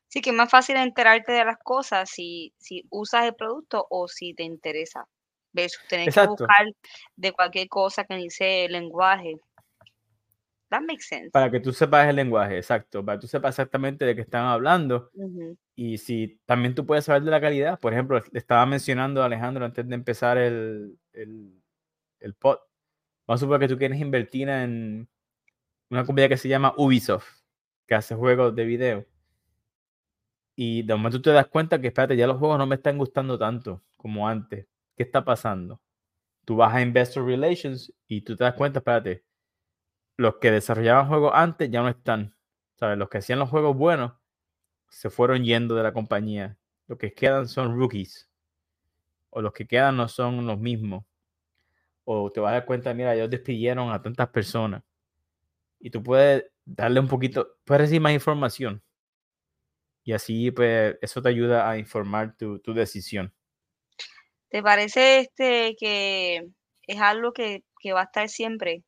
Sí, 0.08 0.20
que 0.20 0.30
es 0.30 0.36
más 0.36 0.50
fácil 0.50 0.76
enterarte 0.76 1.32
de 1.32 1.44
las 1.44 1.58
cosas 1.58 2.10
si, 2.10 2.52
si 2.58 2.86
usas 2.90 3.26
el 3.26 3.34
producto 3.34 3.86
o 3.90 4.08
si 4.08 4.34
te 4.34 4.42
interesa 4.42 5.06
versus 5.52 5.86
tener 5.88 6.12
que 6.12 6.26
buscar 6.26 6.66
de 7.16 7.32
cualquier 7.32 7.68
cosa 7.68 8.04
que 8.04 8.16
dice 8.16 8.64
el 8.66 8.72
lenguaje. 8.72 9.36
That 10.70 10.82
makes 10.82 11.04
sense. 11.08 11.30
Para 11.30 11.50
que 11.50 11.60
tú 11.60 11.72
sepas 11.72 12.08
el 12.08 12.16
lenguaje, 12.16 12.56
exacto. 12.56 13.04
Para 13.04 13.18
que 13.18 13.22
tú 13.22 13.26
sepas 13.26 13.54
exactamente 13.54 14.04
de 14.04 14.14
qué 14.14 14.20
están 14.20 14.44
hablando. 14.44 15.10
Y 15.74 15.98
si 15.98 16.40
también 16.46 16.74
tú 16.74 16.86
puedes 16.86 17.04
saber 17.04 17.22
de 17.22 17.30
la 17.30 17.40
calidad. 17.40 17.78
Por 17.78 17.92
ejemplo, 17.92 18.20
le 18.30 18.38
estaba 18.38 18.64
mencionando 18.66 19.22
a 19.22 19.26
Alejandro 19.26 19.64
antes 19.64 19.88
de 19.88 19.94
empezar 19.94 20.38
el, 20.38 20.96
el, 21.12 21.60
el 22.20 22.34
pod. 22.34 22.58
Vamos 23.26 23.40
a 23.40 23.44
suponer 23.44 23.60
que 23.60 23.74
tú 23.74 23.78
quieres 23.78 24.00
invertir 24.00 24.48
en 24.48 25.08
una 25.90 26.04
compañía 26.04 26.28
que 26.28 26.36
se 26.36 26.48
llama 26.48 26.74
Ubisoft, 26.76 27.42
que 27.86 27.94
hace 27.94 28.14
juegos 28.14 28.54
de 28.54 28.64
video. 28.64 29.06
Y 30.56 30.82
de 30.82 30.94
momento 30.94 31.18
tú 31.18 31.22
te 31.22 31.30
das 31.30 31.48
cuenta 31.48 31.80
que, 31.80 31.88
espérate, 31.88 32.16
ya 32.16 32.26
los 32.26 32.38
juegos 32.38 32.58
no 32.58 32.66
me 32.66 32.76
están 32.76 32.98
gustando 32.98 33.38
tanto 33.38 33.82
como 33.96 34.28
antes 34.28 34.66
¿qué 35.00 35.04
está 35.04 35.24
pasando? 35.24 35.80
Tú 36.44 36.56
vas 36.56 36.74
a 36.74 36.82
Investor 36.82 37.24
Relations 37.24 37.90
y 38.06 38.20
tú 38.20 38.36
te 38.36 38.44
das 38.44 38.52
cuenta, 38.52 38.80
espérate, 38.80 39.24
los 40.20 40.36
que 40.36 40.50
desarrollaban 40.50 41.08
juegos 41.08 41.32
antes 41.34 41.70
ya 41.70 41.80
no 41.80 41.88
están. 41.88 42.34
¿Sabes? 42.76 42.98
Los 42.98 43.08
que 43.08 43.18
hacían 43.18 43.38
los 43.38 43.48
juegos 43.48 43.76
buenos 43.76 44.12
se 44.88 45.08
fueron 45.08 45.44
yendo 45.44 45.74
de 45.74 45.82
la 45.82 45.92
compañía. 45.92 46.58
Los 46.86 46.98
que 46.98 47.14
quedan 47.14 47.48
son 47.48 47.78
rookies. 47.78 48.28
O 49.30 49.40
los 49.40 49.52
que 49.52 49.66
quedan 49.66 49.96
no 49.96 50.08
son 50.08 50.46
los 50.46 50.58
mismos. 50.58 51.04
O 52.04 52.30
te 52.30 52.40
vas 52.40 52.50
a 52.50 52.54
dar 52.54 52.66
cuenta, 52.66 52.92
mira, 52.92 53.14
ellos 53.14 53.30
despidieron 53.30 53.90
a 53.92 54.02
tantas 54.02 54.28
personas. 54.28 54.82
Y 55.78 55.90
tú 55.90 56.02
puedes 56.02 56.44
darle 56.66 57.00
un 57.00 57.08
poquito, 57.08 57.56
puedes 57.64 57.82
recibir 57.82 58.02
más 58.02 58.12
información. 58.12 58.82
Y 60.04 60.12
así, 60.12 60.50
pues, 60.50 60.96
eso 61.00 61.22
te 61.22 61.28
ayuda 61.30 61.70
a 61.70 61.78
informar 61.78 62.36
tu, 62.36 62.58
tu 62.58 62.74
decisión. 62.74 63.32
¿Te 64.50 64.62
parece 64.62 65.20
este 65.20 65.76
que 65.78 66.50
es 66.86 67.00
algo 67.00 67.32
que, 67.32 67.62
va 67.94 68.00
a 68.00 68.04
estar 68.04 68.28
siempre 68.28 68.82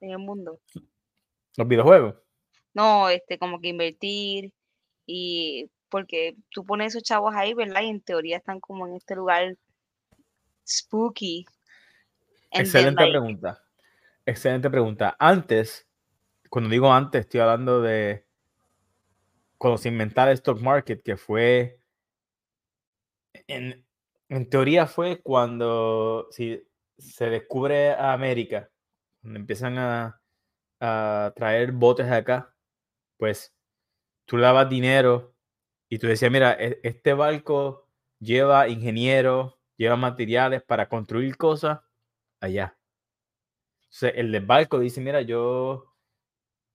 en 0.00 0.10
el 0.10 0.18
mundo? 0.18 0.60
¿Los 1.56 1.68
videojuegos? 1.68 2.16
No, 2.72 3.08
este, 3.08 3.38
como 3.38 3.60
que 3.60 3.68
invertir 3.68 4.52
y 5.06 5.70
porque 5.88 6.36
tú 6.50 6.64
pones 6.64 6.88
esos 6.88 7.02
chavos 7.02 7.34
ahí, 7.34 7.54
¿verdad? 7.54 7.82
Y 7.82 7.88
en 7.88 8.00
teoría 8.00 8.38
están 8.38 8.58
como 8.58 8.86
en 8.86 8.96
este 8.96 9.14
lugar 9.14 9.56
spooky. 10.66 11.46
Excelente 12.50 13.06
pregunta. 13.06 13.62
Excelente 14.26 14.70
pregunta. 14.70 15.16
Antes, 15.18 15.86
cuando 16.50 16.70
digo 16.70 16.92
antes, 16.92 17.20
estoy 17.20 17.40
hablando 17.40 17.80
de 17.80 18.26
cuando 19.58 19.78
se 19.78 19.88
inventara 19.88 20.30
el 20.30 20.38
stock 20.38 20.60
market, 20.60 21.02
que 21.02 21.16
fue 21.16 21.78
en, 23.46 23.84
en 24.28 24.48
teoría 24.48 24.86
fue 24.86 25.20
cuando 25.20 26.28
si 26.30 26.62
se 26.98 27.30
descubre 27.30 27.90
a 27.90 28.12
América, 28.12 28.70
cuando 29.24 29.40
empiezan 29.40 29.78
a, 29.78 30.20
traer 31.34 31.72
botes 31.72 32.10
acá, 32.12 32.54
pues 33.16 33.54
tú 34.26 34.36
le 34.36 34.42
dabas 34.42 34.68
dinero 34.68 35.34
y 35.88 35.98
tú 35.98 36.06
decías, 36.06 36.30
mira, 36.30 36.52
e, 36.60 36.78
este 36.82 37.14
barco 37.14 37.88
lleva 38.18 38.68
ingenieros, 38.68 39.54
lleva 39.78 39.96
materiales 39.96 40.62
para 40.62 40.90
construir 40.90 41.38
cosas 41.38 41.80
allá. 42.38 42.76
Entonces 43.84 44.12
el 44.16 44.30
del 44.30 44.44
barco 44.44 44.78
dice, 44.78 45.00
mira, 45.00 45.22
yo 45.22 45.94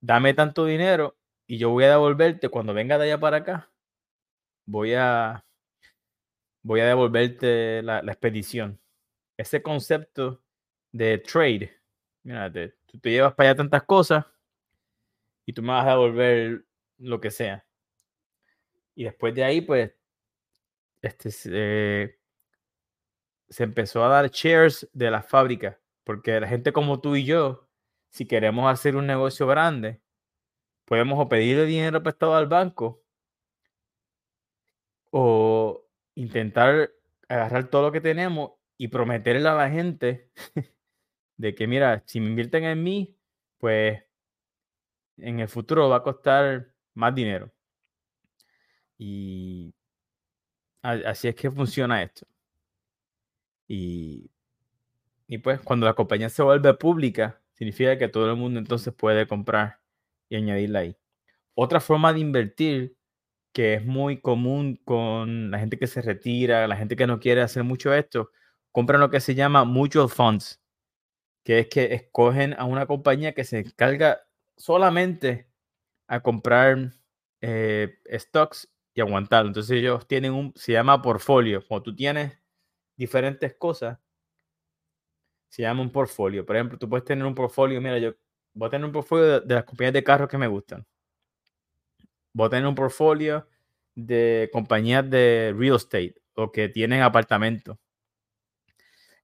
dame 0.02 0.34
tanto 0.34 0.66
dinero 0.66 1.16
y 1.46 1.60
yo 1.60 1.70
voy 1.70 1.84
a 1.84 1.92
devolverte 1.92 2.50
cuando 2.50 2.74
venga 2.74 2.98
de 2.98 3.06
allá 3.06 3.20
para 3.20 3.38
acá. 3.38 3.72
Voy 4.66 4.96
a 4.96 5.46
voy 6.64 6.80
a 6.80 6.88
devolverte 6.88 7.84
la, 7.84 8.00
expedición. 8.00 8.82
Ese 9.38 9.62
concepto 9.62 10.44
de 10.92 11.20
trade, 11.20 11.79
mira, 12.30 12.52
tú 12.86 13.00
te 13.00 13.10
llevas 13.10 13.34
para 13.34 13.50
allá 13.50 13.58
tantas 13.58 13.84
cosas 13.84 14.24
y 15.48 15.54
tú 15.54 15.64
me 15.64 15.70
vas 15.70 15.88
a 15.88 15.92
devolver 15.92 16.64
lo 17.00 17.20
que 17.20 17.32
sea. 17.32 17.66
Y 18.94 19.06
después 19.06 19.34
de 19.34 19.44
ahí, 19.44 19.62
pues, 19.62 19.92
este, 21.02 21.32
se, 21.32 22.20
se 23.50 23.64
empezó 23.64 24.04
a 24.04 24.10
dar 24.10 24.30
shares 24.30 24.88
de 24.94 25.10
la 25.10 25.24
fábrica, 25.24 25.80
porque 26.04 26.40
la 26.40 26.48
gente 26.48 26.72
como 26.72 27.02
tú 27.02 27.16
y 27.16 27.26
yo, 27.26 27.68
si 28.12 28.28
queremos 28.28 28.72
hacer 28.72 28.96
un 28.96 29.08
negocio 29.08 29.48
grande, 29.48 30.00
podemos 30.86 31.20
o 31.20 31.30
pedirle 31.30 31.66
dinero 31.66 32.04
prestado 32.04 32.36
al 32.36 32.46
banco 32.46 33.04
o 35.10 35.84
intentar 36.14 36.92
agarrar 37.28 37.72
todo 37.72 37.84
lo 37.84 37.92
que 37.92 38.02
tenemos 38.02 38.52
y 38.78 38.90
prometerle 38.90 39.50
a 39.50 39.56
la 39.56 39.70
gente 39.72 40.30
de 41.40 41.56
que, 41.56 41.68
mira, 41.68 42.04
si 42.06 42.20
me 42.20 42.28
invierten 42.28 42.66
en 42.66 42.84
mí, 42.84 43.16
pues 43.60 44.04
en 45.18 45.40
el 45.40 45.48
futuro 45.48 45.88
va 45.90 45.98
a 45.98 46.04
costar 46.04 46.74
más 46.94 47.16
dinero. 47.16 47.52
Y 48.98 49.74
así 50.82 51.30
es 51.30 51.36
que 51.36 51.50
funciona 51.50 52.04
esto. 52.04 52.28
Y, 53.70 54.30
y 55.28 55.38
pues 55.38 55.62
cuando 55.62 55.86
la 55.86 55.94
compañía 55.94 56.28
se 56.28 56.44
vuelve 56.44 56.74
pública, 56.74 57.42
significa 57.54 57.98
que 57.98 58.10
todo 58.10 58.30
el 58.30 58.36
mundo 58.36 58.60
entonces 58.60 58.94
puede 58.94 59.26
comprar 59.26 59.80
y 60.28 60.36
añadirla 60.36 60.80
ahí. 60.80 60.98
Otra 61.56 61.80
forma 61.80 62.12
de 62.12 62.20
invertir 62.20 62.98
que 63.54 63.76
es 63.76 63.86
muy 63.86 64.20
común 64.20 64.76
con 64.84 65.52
la 65.52 65.60
gente 65.60 65.80
que 65.80 65.88
se 65.88 66.02
retira, 66.02 66.68
la 66.68 66.76
gente 66.76 66.98
que 66.98 67.08
no 67.08 67.20
quiere 67.22 67.42
hacer 67.42 67.64
mucho 67.64 67.94
esto, 67.94 68.32
compran 68.74 69.00
lo 69.00 69.10
que 69.10 69.22
se 69.22 69.36
llama 69.36 69.64
mutual 69.64 70.10
funds, 70.10 70.62
que 71.50 71.58
es 71.58 71.68
que 71.68 71.96
escogen 71.96 72.54
a 72.60 72.66
una 72.66 72.86
compañía 72.86 73.34
que 73.34 73.44
se 73.44 73.58
encarga 73.58 74.22
solamente 74.56 75.50
a 76.08 76.20
comprar 76.20 76.94
eh, 77.42 77.98
stocks 78.20 78.72
y 78.94 79.02
aguantarlo. 79.02 79.48
Entonces 79.48 79.76
ellos 79.76 80.08
tienen 80.08 80.34
un, 80.34 80.54
se 80.56 80.74
llama 80.74 81.02
portfolio. 81.02 81.66
Cuando 81.68 81.86
tú 81.86 81.96
tienes 81.96 82.38
diferentes 82.96 83.56
cosas, 83.56 83.98
se 85.48 85.64
llama 85.64 85.82
un 85.82 85.92
portfolio. 85.92 86.46
Por 86.46 86.56
ejemplo, 86.56 86.78
tú 86.78 86.88
puedes 86.88 87.04
tener 87.04 87.26
un 87.26 87.34
portfolio, 87.34 87.82
mira, 87.82 87.98
yo 87.98 88.14
voy 88.54 88.68
a 88.68 88.70
tener 88.70 88.86
un 88.86 88.92
portfolio 88.92 89.40
de, 89.40 89.56
las 89.56 89.64
compañías 89.64 89.94
de 89.94 90.04
carros 90.04 90.30
que 90.30 90.38
me 90.38 90.46
gustan. 90.46 90.86
Voy 92.32 92.46
a 92.46 92.50
tener 92.52 92.68
un 92.68 92.76
portfolio 92.76 93.48
de 93.96 94.52
compañías 94.54 95.10
de 95.10 95.56
real 95.58 95.78
estate 95.78 96.14
o 96.36 96.52
que 96.52 96.70
tienen 96.70 97.02
apartamentos. 97.02 97.76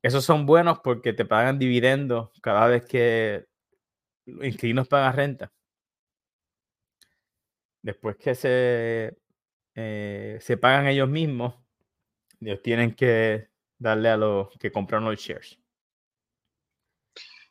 Esos 0.06 0.24
son 0.24 0.46
buenos 0.46 0.82
porque 0.84 1.14
te 1.14 1.26
pagan 1.26 1.58
dividendos 1.58 2.30
cada 2.40 2.68
vez 2.68 2.86
que 2.86 3.48
los 4.28 4.46
inquilinos 4.46 4.88
pagan 4.88 5.16
renta. 5.16 5.52
Después 7.82 8.16
que 8.16 8.36
se, 8.36 9.18
eh, 9.74 10.38
se 10.40 10.58
pagan 10.58 10.86
ellos 10.86 11.10
mismos, 11.10 11.56
ellos 12.40 12.62
tienen 12.62 12.94
que 12.94 13.48
darle 13.80 14.10
a 14.10 14.18
los 14.18 14.56
que 14.60 14.72
compraron 14.72 15.06
los 15.06 15.20
shares. 15.20 15.58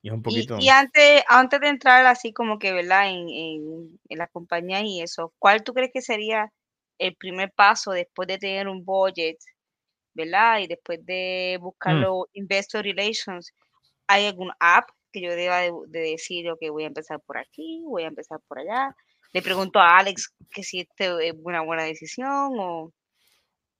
Y, 0.01 0.11
un 0.11 0.23
poquito... 0.23 0.57
y, 0.61 0.69
antes, 0.69 1.25
antes 1.29 1.59
de 1.59 1.67
entrar 1.67 2.07
así 2.07 2.33
como 2.33 2.61
que, 2.61 2.73
¿verdad? 2.73 3.11
En, 3.11 3.29
en, 3.31 4.01
en 4.09 4.19
la 4.19 4.29
compañía 4.29 4.81
y 4.81 5.01
eso, 5.01 5.35
¿cuál 5.41 5.65
tú 5.65 5.75
crees 5.75 5.91
que 5.93 6.03
sería 6.03 6.53
el 6.99 7.17
primer 7.17 7.51
paso 7.51 7.91
después 7.91 8.29
de 8.29 8.39
tener 8.39 8.69
un 8.69 8.85
budget, 8.85 9.39
¿verdad? 10.15 10.61
Y 10.61 10.67
después 10.67 11.05
de 11.05 11.59
buscar 11.61 11.95
mm. 11.97 12.01
los 12.01 12.25
investor 12.33 12.85
relations, 12.85 13.53
¿hay 14.07 14.27
algún 14.27 14.53
app 14.61 14.89
que 15.13 15.21
yo 15.21 15.31
deba 15.35 15.61
de, 15.61 15.73
de 15.89 16.01
decir, 16.01 16.51
ok, 16.51 16.61
voy 16.71 16.85
a 16.85 16.89
empezar 16.89 17.21
por 17.21 17.39
aquí, 17.39 17.83
voy 17.85 18.05
a 18.05 18.09
empezar 18.09 18.41
por 18.49 18.59
allá? 18.59 18.95
le 19.35 19.43
pregunto 19.43 19.81
a 19.81 19.99
Alex 19.99 20.33
que 20.51 20.63
si 20.63 20.81
este 20.81 21.29
es 21.29 21.35
una 21.43 21.61
buena 21.61 21.83
decisión 21.83 22.53
o 22.57 22.93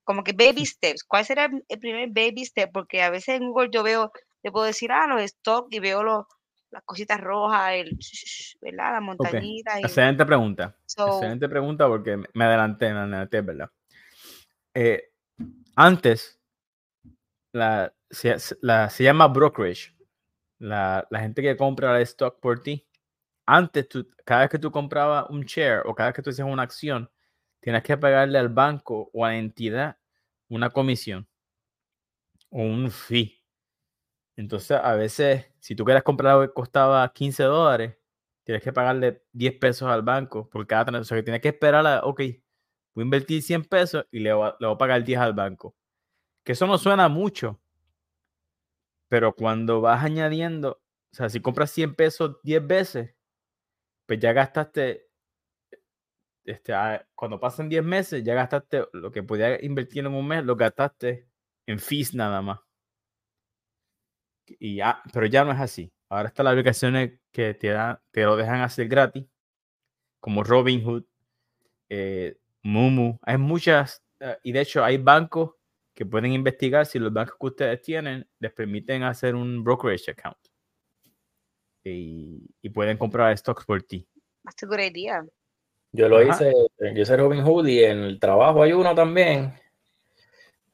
como 0.03 0.23
que 0.23 0.33
baby 0.33 0.65
steps. 0.65 1.03
¿Cuál 1.03 1.25
será 1.25 1.49
el 1.67 1.79
primer 1.79 2.09
baby 2.09 2.45
step? 2.45 2.71
Porque 2.71 3.01
a 3.01 3.09
veces 3.09 3.35
en 3.35 3.47
Google 3.47 3.69
yo 3.71 3.81
veo, 3.81 4.11
le 4.43 4.51
puedo 4.51 4.65
decir, 4.65 4.91
ah, 4.91 5.07
los 5.07 5.21
stock 5.21 5.67
y 5.71 5.79
veo 5.79 6.03
los, 6.03 6.25
las 6.71 6.83
cositas 6.83 7.21
rojas, 7.21 7.71
el, 7.73 7.97
¿verdad? 8.61 8.91
La 8.91 9.01
montañita. 9.01 9.79
Excelente 9.79 10.25
pregunta. 10.25 10.75
Excelente 10.83 11.47
pregunta 11.47 11.87
porque 11.87 12.21
me 12.33 12.43
adelanté, 12.43 12.93
me 12.93 12.99
adelanté, 12.99 13.41
¿verdad? 13.41 13.71
Eh, 14.73 15.03
antes, 15.75 16.39
la, 17.53 17.93
se, 18.09 18.35
la, 18.61 18.89
se 18.89 19.03
llama 19.03 19.27
brokerage. 19.27 19.95
La, 20.59 21.05
la 21.09 21.19
gente 21.19 21.41
que 21.41 21.57
compra 21.57 21.95
el 21.97 22.03
stock 22.03 22.39
por 22.39 22.63
ti 22.63 22.85
antes, 23.45 23.87
cada 24.25 24.41
vez 24.41 24.49
que 24.49 24.59
tú 24.59 24.71
comprabas 24.71 25.29
un 25.29 25.41
share 25.43 25.83
o 25.85 25.93
cada 25.95 26.09
vez 26.09 26.15
que 26.15 26.21
tú 26.21 26.29
hacías 26.31 26.47
una 26.47 26.63
acción, 26.63 27.09
tienes 27.61 27.83
que 27.83 27.97
pagarle 27.97 28.39
al 28.39 28.49
banco 28.49 29.09
o 29.13 29.25
a 29.25 29.29
la 29.29 29.37
entidad 29.37 29.97
una 30.49 30.69
comisión 30.71 31.27
o 32.49 32.61
un 32.61 32.89
fee. 32.91 33.41
Entonces, 34.37 34.77
a 34.81 34.95
veces, 34.95 35.45
si 35.59 35.75
tú 35.75 35.85
quieres 35.85 36.03
comprar 36.03 36.33
algo 36.33 36.47
que 36.47 36.53
costaba 36.53 37.11
15 37.13 37.43
dólares, 37.43 37.97
tienes 38.43 38.63
que 38.63 38.73
pagarle 38.73 39.23
10 39.33 39.53
pesos 39.59 39.89
al 39.89 40.01
banco 40.01 40.49
por 40.49 40.67
cada 40.67 40.85
transacción. 40.85 41.23
Tienes 41.23 41.41
que 41.41 41.49
esperar 41.49 41.85
a, 41.87 42.01
ok, 42.05 42.21
voy 42.95 43.03
a 43.03 43.05
invertir 43.05 43.41
100 43.43 43.65
pesos 43.65 44.05
y 44.11 44.19
le 44.19 44.33
voy, 44.33 44.47
a, 44.49 44.57
le 44.59 44.67
voy 44.67 44.75
a 44.75 44.77
pagar 44.79 45.03
10 45.03 45.19
al 45.19 45.33
banco. 45.33 45.75
Que 46.43 46.53
eso 46.53 46.67
no 46.67 46.77
suena 46.77 47.09
mucho, 47.09 47.59
pero 49.09 49.33
cuando 49.35 49.81
vas 49.81 50.03
añadiendo, 50.03 50.81
o 51.11 51.15
sea, 51.15 51.29
si 51.29 51.39
compras 51.41 51.71
100 51.71 51.95
pesos 51.95 52.37
10 52.43 52.65
veces, 52.65 53.15
pues 54.05 54.19
ya 54.19 54.33
gastaste, 54.33 55.07
este, 56.45 56.73
ah, 56.73 57.05
cuando 57.15 57.39
pasen 57.39 57.69
10 57.69 57.83
meses, 57.83 58.23
ya 58.23 58.35
gastaste 58.35 58.85
lo 58.93 59.11
que 59.11 59.23
podías 59.23 59.61
invertir 59.63 60.05
en 60.05 60.13
un 60.13 60.27
mes, 60.27 60.43
lo 60.45 60.55
gastaste 60.55 61.27
en 61.67 61.79
fees 61.79 62.13
nada 62.13 62.41
más. 62.41 62.59
Y 64.59 64.75
ya, 64.77 65.01
pero 65.13 65.25
ya 65.25 65.43
no 65.43 65.51
es 65.51 65.59
así. 65.59 65.91
Ahora 66.09 66.27
están 66.29 66.45
las 66.45 66.53
aplicaciones 66.53 67.19
que 67.31 67.53
te, 67.55 67.75
te 68.11 68.23
lo 68.23 68.35
dejan 68.35 68.61
hacer 68.61 68.87
gratis, 68.87 69.25
como 70.19 70.43
Robinhood, 70.43 71.05
eh, 71.89 72.37
Mumu. 72.65 73.19
Hay 73.21 73.37
muchas, 73.37 74.01
eh, 74.19 74.37
y 74.43 74.51
de 74.51 74.61
hecho 74.61 74.83
hay 74.83 74.97
bancos 74.97 75.51
que 75.93 76.05
pueden 76.05 76.33
investigar 76.33 76.85
si 76.85 76.97
los 76.97 77.13
bancos 77.13 77.37
que 77.39 77.45
ustedes 77.45 77.81
tienen 77.81 78.27
les 78.39 78.51
permiten 78.51 79.03
hacer 79.03 79.35
un 79.35 79.63
brokerage 79.63 80.11
account 80.11 80.37
y, 81.83 82.69
pueden 82.73 82.97
comprar 82.97 83.37
stocks 83.37 83.65
por 83.65 83.83
ti. 83.83 84.07
That's 84.43 84.63
a 84.63 84.65
good 84.65 84.79
idea. 84.79 85.23
Yo 85.91 86.09
lo 86.09 86.21
hice, 86.21 86.51
yo 86.79 87.01
hice 87.01 87.15
Robin 87.15 87.43
Hood 87.43 87.67
y 87.67 87.83
en 87.83 87.99
el 87.99 88.19
trabajo 88.19 88.63
hay 88.63 88.73
uno 88.73 88.93
también. 88.95 89.53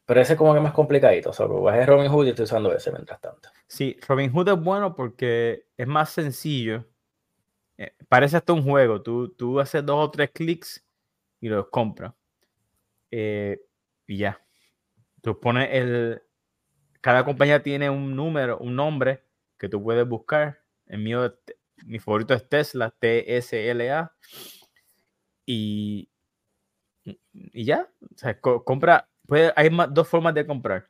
Pero 0.05 0.21
ese 0.21 0.33
es 0.33 0.37
como 0.39 0.53
que 0.53 0.61
más 0.61 0.73
complicadito. 0.73 1.29
O 1.29 1.33
sea, 1.33 1.45
bajé 1.45 1.85
Robin 1.85 2.09
Hood 2.09 2.27
y 2.27 2.29
estoy 2.29 2.45
usando 2.45 2.73
ese 2.73 2.91
mientras 2.91 3.19
tanto. 3.19 3.49
Sí, 3.67 3.97
Robin 4.07 4.31
Hood 4.31 4.47
es 4.47 4.59
bueno 4.59 4.95
porque 4.95 5.67
es 5.77 5.87
más 5.87 6.09
sencillo. 6.09 6.85
Eh, 7.77 7.93
parece 8.07 8.37
hasta 8.37 8.53
un 8.53 8.63
juego. 8.63 9.01
Tú, 9.01 9.29
tú 9.33 9.59
haces 9.59 9.85
dos 9.85 10.07
o 10.07 10.09
tres 10.09 10.31
clics 10.31 10.83
y 11.41 11.49
los 11.49 11.67
compras. 11.69 12.13
Eh, 13.11 13.59
y 14.07 14.17
ya. 14.17 14.41
Tú 15.21 15.39
pones 15.39 15.69
el. 15.73 16.21
Cada 17.01 17.25
compañía 17.25 17.61
tiene 17.61 17.89
un 17.89 18.15
número, 18.15 18.57
un 18.59 18.75
nombre 18.75 19.23
que 19.57 19.67
tú 19.67 19.83
puedes 19.83 20.07
buscar 20.07 20.61
mío, 20.97 21.37
mi 21.85 21.99
favorito 21.99 22.33
es 22.33 22.47
Tesla, 22.47 22.91
T-S-L-A. 22.91 24.13
Y, 25.45 26.09
y 27.03 27.65
ya, 27.65 27.89
o 28.01 28.17
sea, 28.17 28.39
compra, 28.39 29.09
hay 29.55 29.69
dos 29.89 30.07
formas 30.07 30.33
de 30.33 30.45
comprar. 30.45 30.89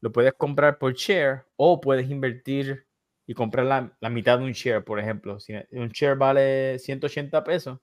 Lo 0.00 0.12
puedes 0.12 0.32
comprar 0.34 0.78
por 0.78 0.94
share 0.94 1.44
o 1.56 1.80
puedes 1.80 2.08
invertir 2.08 2.86
y 3.26 3.34
comprar 3.34 3.66
la, 3.66 3.96
la, 4.00 4.10
mitad 4.10 4.38
de 4.38 4.44
un 4.44 4.52
share, 4.52 4.84
por 4.84 5.00
ejemplo. 5.00 5.40
Si 5.40 5.54
un 5.72 5.88
share 5.88 6.16
vale 6.16 6.78
180 6.78 7.42
pesos, 7.44 7.80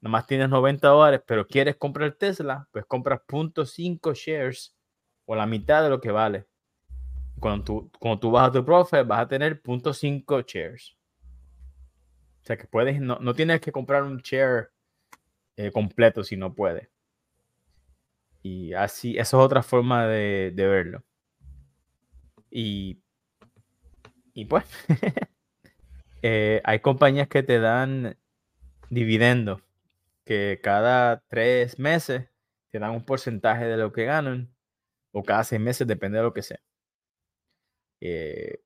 nomás 0.00 0.26
tienes 0.26 0.48
90 0.48 0.88
dólares, 0.88 1.22
pero 1.26 1.46
quieres 1.46 1.76
comprar 1.76 2.12
Tesla, 2.12 2.68
pues 2.72 2.84
compras 2.86 3.20
0.5 3.26 4.14
shares 4.14 4.76
o 5.26 5.34
la 5.34 5.46
mitad 5.46 5.82
de 5.82 5.90
lo 5.90 6.00
que 6.00 6.10
vale 6.10 6.46
cuando 7.40 7.64
tú, 7.64 7.90
cuando 7.98 8.20
tú 8.20 8.30
vas 8.30 8.48
a 8.48 8.52
tu 8.52 8.64
profit, 8.64 9.06
vas 9.06 9.20
a 9.20 9.28
tener 9.28 9.60
0.5 9.60 10.44
shares. 10.46 10.96
O 12.42 12.46
sea 12.46 12.56
que 12.56 12.66
puedes, 12.66 13.00
no, 13.00 13.18
no 13.18 13.34
tienes 13.34 13.60
que 13.60 13.72
comprar 13.72 14.02
un 14.02 14.18
share 14.18 14.70
eh, 15.56 15.72
completo 15.72 16.22
si 16.22 16.36
no 16.36 16.54
puedes. 16.54 16.88
Y 18.42 18.72
así, 18.74 19.18
eso 19.18 19.40
es 19.40 19.44
otra 19.44 19.62
forma 19.62 20.06
de, 20.06 20.52
de 20.54 20.66
verlo. 20.66 21.04
Y, 22.50 23.02
y 24.32 24.44
pues, 24.44 24.64
eh, 26.22 26.60
hay 26.64 26.80
compañías 26.80 27.28
que 27.28 27.42
te 27.42 27.58
dan 27.58 28.16
dividendos, 28.88 29.62
que 30.30 30.60
cada 30.62 31.24
tres 31.26 31.76
meses 31.80 32.28
te 32.70 32.78
dan 32.78 32.92
un 32.92 33.04
porcentaje 33.04 33.64
de 33.64 33.76
lo 33.76 33.90
que 33.90 34.04
ganan, 34.04 34.54
o 35.12 35.24
cada 35.24 35.42
seis 35.42 35.60
meses, 35.60 35.88
depende 35.88 36.18
de 36.18 36.22
lo 36.22 36.32
que 36.32 36.42
sea. 36.42 36.60
Eh, 38.00 38.62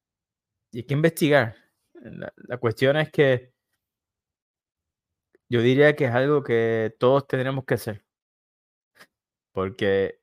y 0.73 0.79
hay 0.79 0.85
que 0.85 0.93
investigar. 0.93 1.57
La, 1.95 2.59
cuestión 2.59 2.99
es 2.99 3.11
que 3.11 3.55
yo 5.49 5.63
diría 5.63 5.97
que 5.97 6.05
es 6.05 6.11
algo 6.11 6.43
que 6.43 6.95
todos 6.99 7.27
tendremos 7.27 7.65
que 7.65 7.75
hacer. 7.75 8.05
Porque 9.53 10.21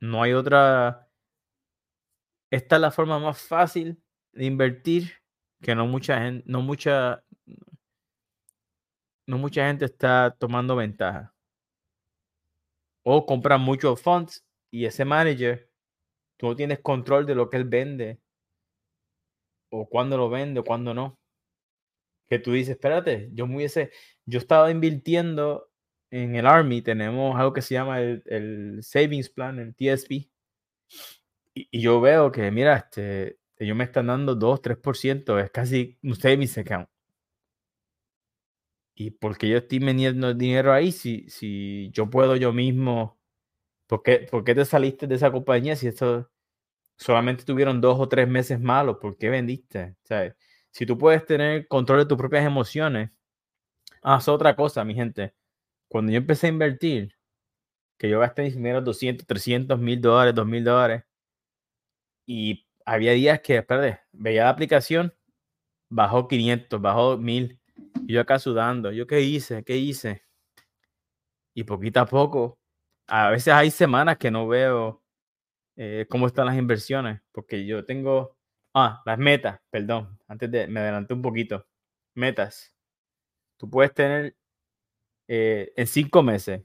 no 0.00 0.22
hay 0.22 0.32
otra. 0.32 1.10
Esta 2.52 2.76
es 2.76 2.82
la 2.82 2.92
forma 2.92 3.18
más 3.18 3.42
fácil 3.42 4.00
de 4.32 4.44
invertir 4.44 5.10
que 5.60 5.74
no 5.74 5.88
mucha 5.88 6.20
gente, 6.20 6.44
no 6.46 6.62
mucha, 6.62 7.24
no 9.26 9.38
mucha 9.38 9.66
gente 9.66 9.84
está 9.84 10.34
tomando 10.38 10.76
ventaja. 10.76 11.34
O 13.02 13.26
compran 13.26 13.60
muchos 13.60 14.00
funds 14.00 14.44
y 14.70 14.86
ese 14.86 15.04
manager, 15.04 15.70
tú 16.36 16.46
no 16.48 16.56
tienes 16.56 16.80
control 16.80 17.26
de 17.26 17.34
lo 17.34 17.50
que 17.50 17.56
él 17.58 17.64
vende 17.64 18.20
o 19.70 19.88
cuándo 19.88 20.16
lo 20.16 20.28
vende 20.30 20.60
o 20.60 20.64
cuándo 20.64 20.94
no. 20.94 21.18
Que 22.28 22.38
tú 22.38 22.52
dices, 22.52 22.76
espérate, 22.76 23.28
yo 23.32 23.46
muy 23.46 23.64
ese 23.64 23.90
yo 24.26 24.38
estaba 24.38 24.70
invirtiendo 24.70 25.70
en 26.10 26.36
el 26.36 26.46
Army, 26.46 26.80
tenemos 26.80 27.36
algo 27.38 27.52
que 27.52 27.62
se 27.62 27.74
llama 27.74 28.00
el, 28.00 28.78
Savings 28.82 29.30
Plan, 29.30 29.58
el 29.58 29.74
TSP, 29.74 30.30
y, 31.54 31.80
yo 31.80 32.00
veo 32.00 32.30
que, 32.32 32.50
mira, 32.50 32.76
este, 32.76 33.38
ellos 33.58 33.76
me 33.76 33.84
están 33.84 34.06
dando 34.08 34.34
2, 34.34 34.60
3%, 34.62 35.38
es 35.42 35.50
casi 35.50 35.98
un 36.02 36.14
savings 36.16 36.58
account. 36.58 36.88
Y 38.94 39.10
porque 39.10 39.48
yo 39.48 39.58
estoy 39.58 39.80
vendiendo 39.80 40.34
dinero 40.34 40.72
ahí, 40.72 40.92
si, 40.92 41.28
si 41.28 41.90
yo 41.92 42.08
puedo 42.10 42.36
yo 42.36 42.52
mismo, 42.52 43.18
¿por 43.86 44.02
qué, 44.02 44.26
¿por 44.30 44.44
qué 44.44 44.54
te 44.54 44.64
saliste 44.64 45.06
de 45.06 45.16
esa 45.16 45.32
compañía 45.32 45.76
si 45.76 45.88
esto 45.88 46.30
solamente 46.96 47.44
tuvieron 47.44 47.80
dos 47.80 47.98
o 48.00 48.08
tres 48.08 48.28
meses 48.28 48.60
malos, 48.60 48.98
¿por 49.00 49.16
qué 49.16 49.30
vendiste? 49.30 49.96
si 50.70 50.86
tú 50.86 50.98
puedes 50.98 51.24
tener 51.24 51.68
control 51.68 52.00
de 52.00 52.06
tus 52.06 52.18
propias 52.18 52.44
emociones, 52.44 53.10
haz 54.02 54.28
otra 54.28 54.56
cosa, 54.56 54.84
mi 54.84 54.94
gente. 54.94 55.34
Cuando 55.88 56.12
yo 56.12 56.18
empecé 56.18 56.48
a 56.48 56.50
invertir, 56.50 57.16
que 57.98 58.08
yo 58.10 58.20
gasté 58.20 58.42
mis 58.42 58.54
primeros 58.54 58.84
200, 58.84 59.26
300 59.26 59.78
mil 59.78 60.00
dólares, 60.00 60.34
2 60.34 60.46
mil 60.46 60.64
dólares, 60.64 61.04
y 62.26 62.66
había 62.84 63.12
días 63.12 63.40
que, 63.40 63.58
espérate, 63.58 64.00
veía 64.12 64.44
la 64.44 64.50
aplicación, 64.50 65.14
bajó 65.88 66.28
500, 66.28 66.80
bajó 66.80 67.18
1000, 67.18 67.60
yo 68.06 68.20
acá 68.20 68.38
sudando, 68.38 68.92
¿yo 68.92 69.06
qué 69.06 69.20
hice? 69.20 69.64
¿Qué 69.64 69.76
hice? 69.76 70.22
Y 71.54 71.64
poquito 71.64 72.00
a 72.00 72.06
poco, 72.06 72.58
a 73.06 73.30
veces 73.30 73.54
hay 73.54 73.70
semanas 73.70 74.18
que 74.18 74.30
no 74.30 74.48
veo 74.48 75.02
eh, 75.76 76.06
cómo 76.08 76.26
están 76.26 76.46
las 76.46 76.56
inversiones, 76.56 77.20
porque 77.32 77.66
yo 77.66 77.84
tengo, 77.84 78.36
ah, 78.74 79.02
las 79.06 79.18
metas, 79.18 79.60
perdón, 79.70 80.18
antes 80.28 80.50
de, 80.50 80.66
me 80.68 80.80
adelanté 80.80 81.14
un 81.14 81.22
poquito, 81.22 81.66
metas. 82.14 82.74
Tú 83.56 83.70
puedes 83.70 83.94
tener 83.94 84.36
eh, 85.28 85.72
en 85.76 85.86
cinco 85.86 86.22
meses, 86.22 86.62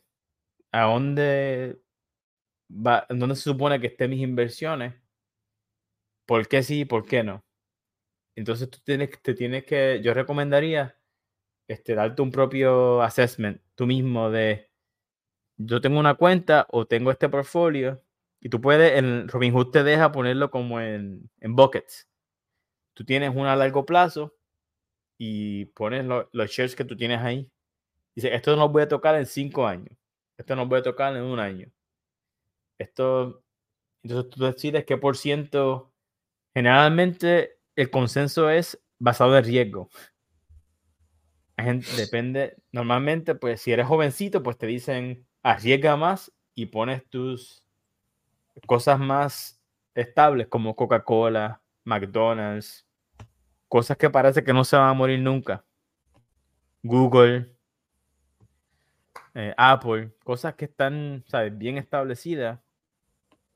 ¿a 0.71 0.83
dónde, 0.83 1.81
va, 2.69 3.05
dónde 3.09 3.35
se 3.35 3.43
supone 3.43 3.79
que 3.79 3.87
estén 3.87 4.11
mis 4.11 4.21
inversiones? 4.21 4.95
¿Por 6.25 6.47
qué 6.47 6.63
sí 6.63 6.81
y 6.81 6.85
por 6.85 7.05
qué 7.05 7.23
no? 7.23 7.43
Entonces 8.35 8.69
tú 8.69 8.79
tienes, 8.83 9.21
te 9.21 9.33
tienes 9.33 9.65
que, 9.65 10.01
yo 10.03 10.13
recomendaría 10.13 10.98
este, 11.69 11.95
darte 11.95 12.21
un 12.21 12.31
propio 12.31 13.01
assessment 13.01 13.61
tú 13.75 13.85
mismo 13.85 14.31
de, 14.31 14.69
yo 15.57 15.79
tengo 15.81 15.99
una 15.99 16.15
cuenta 16.15 16.65
o 16.71 16.87
tengo 16.87 17.11
este 17.11 17.29
portfolio 17.29 18.03
y 18.41 18.49
tú 18.49 18.59
puedes, 18.59 18.97
en 18.97 19.27
Robinhood 19.27 19.71
te 19.71 19.83
deja 19.83 20.11
ponerlo 20.11 20.49
como 20.49 20.81
en, 20.81 21.29
en 21.39 21.55
buckets. 21.55 22.09
Tú 22.93 23.05
tienes 23.05 23.35
una 23.35 23.53
a 23.53 23.55
largo 23.55 23.85
plazo 23.85 24.35
y 25.17 25.65
pones 25.65 26.05
los 26.05 26.49
shares 26.49 26.75
que 26.75 26.85
tú 26.85 26.97
tienes 26.97 27.19
ahí. 27.19 27.51
Dice, 28.15 28.33
esto 28.33 28.55
no 28.55 28.69
voy 28.69 28.83
a 28.83 28.87
tocar 28.87 29.15
en 29.15 29.25
cinco 29.25 29.67
años. 29.67 29.95
Esto 30.37 30.55
no 30.55 30.65
voy 30.65 30.79
a 30.79 30.83
tocar 30.83 31.15
en 31.15 31.23
un 31.23 31.39
año. 31.39 31.71
Esto, 32.79 33.43
entonces 34.03 34.29
tú 34.31 34.43
decides 34.43 34.85
qué 34.85 34.97
por 34.97 35.17
ciento. 35.17 35.93
Generalmente 36.53 37.59
el 37.75 37.91
consenso 37.91 38.49
es 38.49 38.81
basado 38.97 39.37
en 39.37 39.43
riesgo. 39.43 39.89
Depende, 41.97 42.57
normalmente, 42.71 43.35
pues 43.35 43.61
si 43.61 43.71
eres 43.71 43.87
jovencito, 43.87 44.41
pues 44.43 44.57
te 44.57 44.67
dicen 44.67 45.25
arriesga 45.41 45.97
más 45.97 46.31
y 46.55 46.67
pones 46.67 47.07
tus 47.09 47.63
cosas 48.65 48.99
más 48.99 49.61
estables 49.95 50.47
como 50.47 50.75
Coca-Cola, 50.75 51.61
McDonald's, 51.83 52.87
cosas 53.67 53.97
que 53.97 54.09
parece 54.09 54.43
que 54.43 54.53
no 54.53 54.63
se 54.63 54.75
van 54.75 54.89
a 54.89 54.93
morir 54.93 55.19
nunca. 55.19 55.63
Google, 56.83 57.55
eh, 59.33 59.53
Apple, 59.57 60.11
cosas 60.23 60.55
que 60.55 60.65
están 60.65 61.23
¿sabes? 61.27 61.57
bien 61.57 61.77
establecidas, 61.77 62.59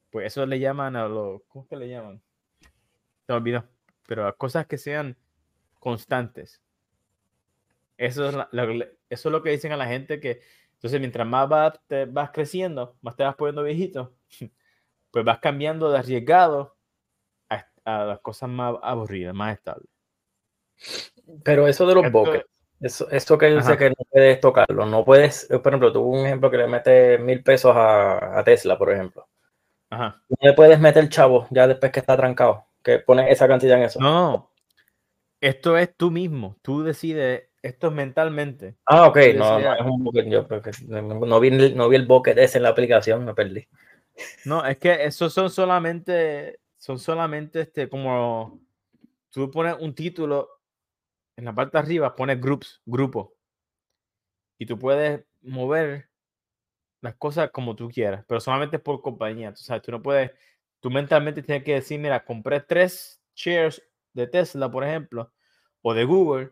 pues 0.10 0.28
eso 0.28 0.46
le 0.46 0.60
llaman 0.60 0.96
a 0.96 1.08
los, 1.08 1.42
¿cómo 1.48 1.68
que 1.68 1.76
le 1.76 1.90
llaman? 1.90 2.22
Se 3.26 3.32
me 3.32 3.36
olvidó, 3.36 3.68
pero 4.06 4.28
a 4.28 4.36
cosas 4.36 4.68
que 4.68 4.78
sean 4.78 5.18
constantes. 5.80 6.62
Eso 7.98 8.30
es, 8.30 8.36
eso 9.10 9.30
es 9.30 9.32
lo 9.32 9.44
que 9.44 9.52
dicen 9.52 9.72
a 9.72 9.78
la 9.78 9.86
gente 9.86 10.20
que, 10.20 10.42
entonces 10.74 11.00
mientras 11.00 11.28
más 11.28 11.48
vas, 11.48 11.80
te 11.88 12.06
vas 12.06 12.32
creciendo, 12.32 12.96
más 13.02 13.16
te 13.16 13.24
vas 13.24 13.36
poniendo 13.36 13.64
viejito, 13.64 14.14
pues 15.12 15.26
vas 15.26 15.40
cambiando 15.40 15.92
de 15.92 16.00
arriesgado 16.00 16.76
a, 17.50 18.06
las 18.06 18.20
cosas 18.20 18.50
más 18.50 18.76
aburridas, 18.82 19.34
más 19.34 19.58
estables. 19.58 19.90
Pero 21.44 21.68
eso 21.68 21.86
de 21.86 21.96
los 21.96 22.12
buckets, 22.12 22.46
eso, 22.80 23.10
esto 23.12 23.38
que 23.38 23.48
dice 23.48 23.78
que 23.78 23.90
no 23.90 23.96
puedes 24.10 24.40
tocarlo, 24.40 24.86
no 24.86 25.06
puedes, 25.06 25.48
por 25.48 25.68
ejemplo, 25.68 25.94
tuvo 25.94 26.10
un 26.10 26.26
ejemplo 26.26 26.50
que 26.50 26.58
le 26.58 26.68
metes 26.68 27.20
mil 27.20 27.44
pesos 27.44 27.74
a, 27.76 28.42
Tesla, 28.44 28.78
por 28.78 28.92
ejemplo. 28.92 29.28
Ajá. 29.90 30.22
No 30.28 30.38
le 30.42 30.54
puedes 30.54 30.80
meter 30.80 31.08
chavo 31.08 31.48
ya 31.52 31.68
después 31.68 31.92
que 31.92 32.00
está 32.00 32.18
trancado, 32.18 32.66
que 32.82 33.00
pones 33.00 33.32
esa 33.32 33.48
cantidad 33.48 33.78
en 33.78 33.84
eso. 33.84 34.00
No, 34.00 34.54
esto 35.44 35.78
es 35.78 35.94
tú 35.98 36.10
mismo, 36.10 36.56
tú 36.62 36.84
decides, 36.84 37.50
esto 37.64 37.88
es 37.88 37.94
mentalmente. 37.94 38.76
Ah, 38.86 39.08
ok, 39.08 39.18
no, 39.36 39.60
no, 39.60 39.74
es 39.74 39.82
un 39.82 40.04
bucket, 40.04 40.28
yo 40.28 40.46
no, 40.90 41.40
vi, 41.40 41.50
no 41.74 41.90
vi 41.90 41.96
el 41.96 42.06
bucket 42.06 42.38
ese 42.38 42.58
en 42.58 42.64
la 42.64 42.70
aplicación, 42.70 43.24
me 43.24 43.34
perdí. 43.34 43.68
No, 44.46 44.66
es 44.66 44.78
que 44.78 45.06
esos 45.06 45.34
son 45.34 45.50
solamente, 45.50 46.60
son 46.78 47.00
solamente 47.00 47.62
este, 47.62 47.88
como 47.88 48.60
tú 49.30 49.50
pones 49.50 49.76
un 49.80 49.96
título 49.96 50.50
en 51.38 51.46
la 51.46 51.56
parte 51.56 51.78
de 51.78 51.84
arriba, 51.84 52.16
pones 52.16 52.40
groups, 52.40 52.82
grupo. 52.86 53.34
Y 54.60 54.66
tú 54.66 54.78
puedes 54.78 55.24
mover 55.42 56.10
las 57.02 57.16
cosas 57.16 57.50
como 57.50 57.76
tú 57.76 57.90
quieras, 57.90 58.26
pero 58.28 58.42
solamente 58.42 58.78
por 58.78 59.02
compañía. 59.02 59.52
O 59.52 59.56
sea, 59.56 59.82
tú 59.82 59.92
no 59.92 60.02
puedes, 60.02 60.32
tú 60.82 60.92
mentalmente 60.92 61.42
tienes 61.42 61.64
que 61.64 61.76
decir, 61.76 61.98
mira, 61.98 62.24
compré 62.26 62.60
tres 62.60 63.22
shares 63.34 63.82
de 64.12 64.28
Tesla, 64.28 64.70
por 64.70 64.84
ejemplo, 64.84 65.32
o 65.82 65.94
de 65.94 66.04
Google, 66.04 66.52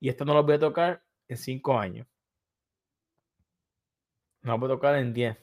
y 0.00 0.08
esto 0.08 0.24
no 0.24 0.34
lo 0.34 0.42
voy 0.44 0.54
a 0.54 0.58
tocar 0.60 1.02
en 1.28 1.36
cinco 1.36 1.78
años. 1.78 2.06
No 4.42 4.52
lo 4.52 4.58
voy 4.58 4.70
a 4.70 4.74
tocar 4.74 4.96
en 4.96 5.12
diez 5.12 5.36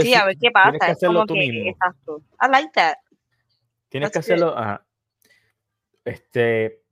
sí, 0.00 0.14
a 0.14 0.26
ver 0.26 0.36
qué 0.38 0.50
pasa. 0.50 0.70
Tienes 0.70 0.86
que 0.86 0.92
hacerlo 0.92 1.26
tú 1.26 1.34
mismo. 1.34 1.70
Exacto. 1.70 2.22
I 2.40 2.50
like 2.50 2.70
that. 2.74 2.94
Tienes 3.88 4.10
que 4.10 4.18
hacerlo. 4.18 4.54
Este, 6.04 6.82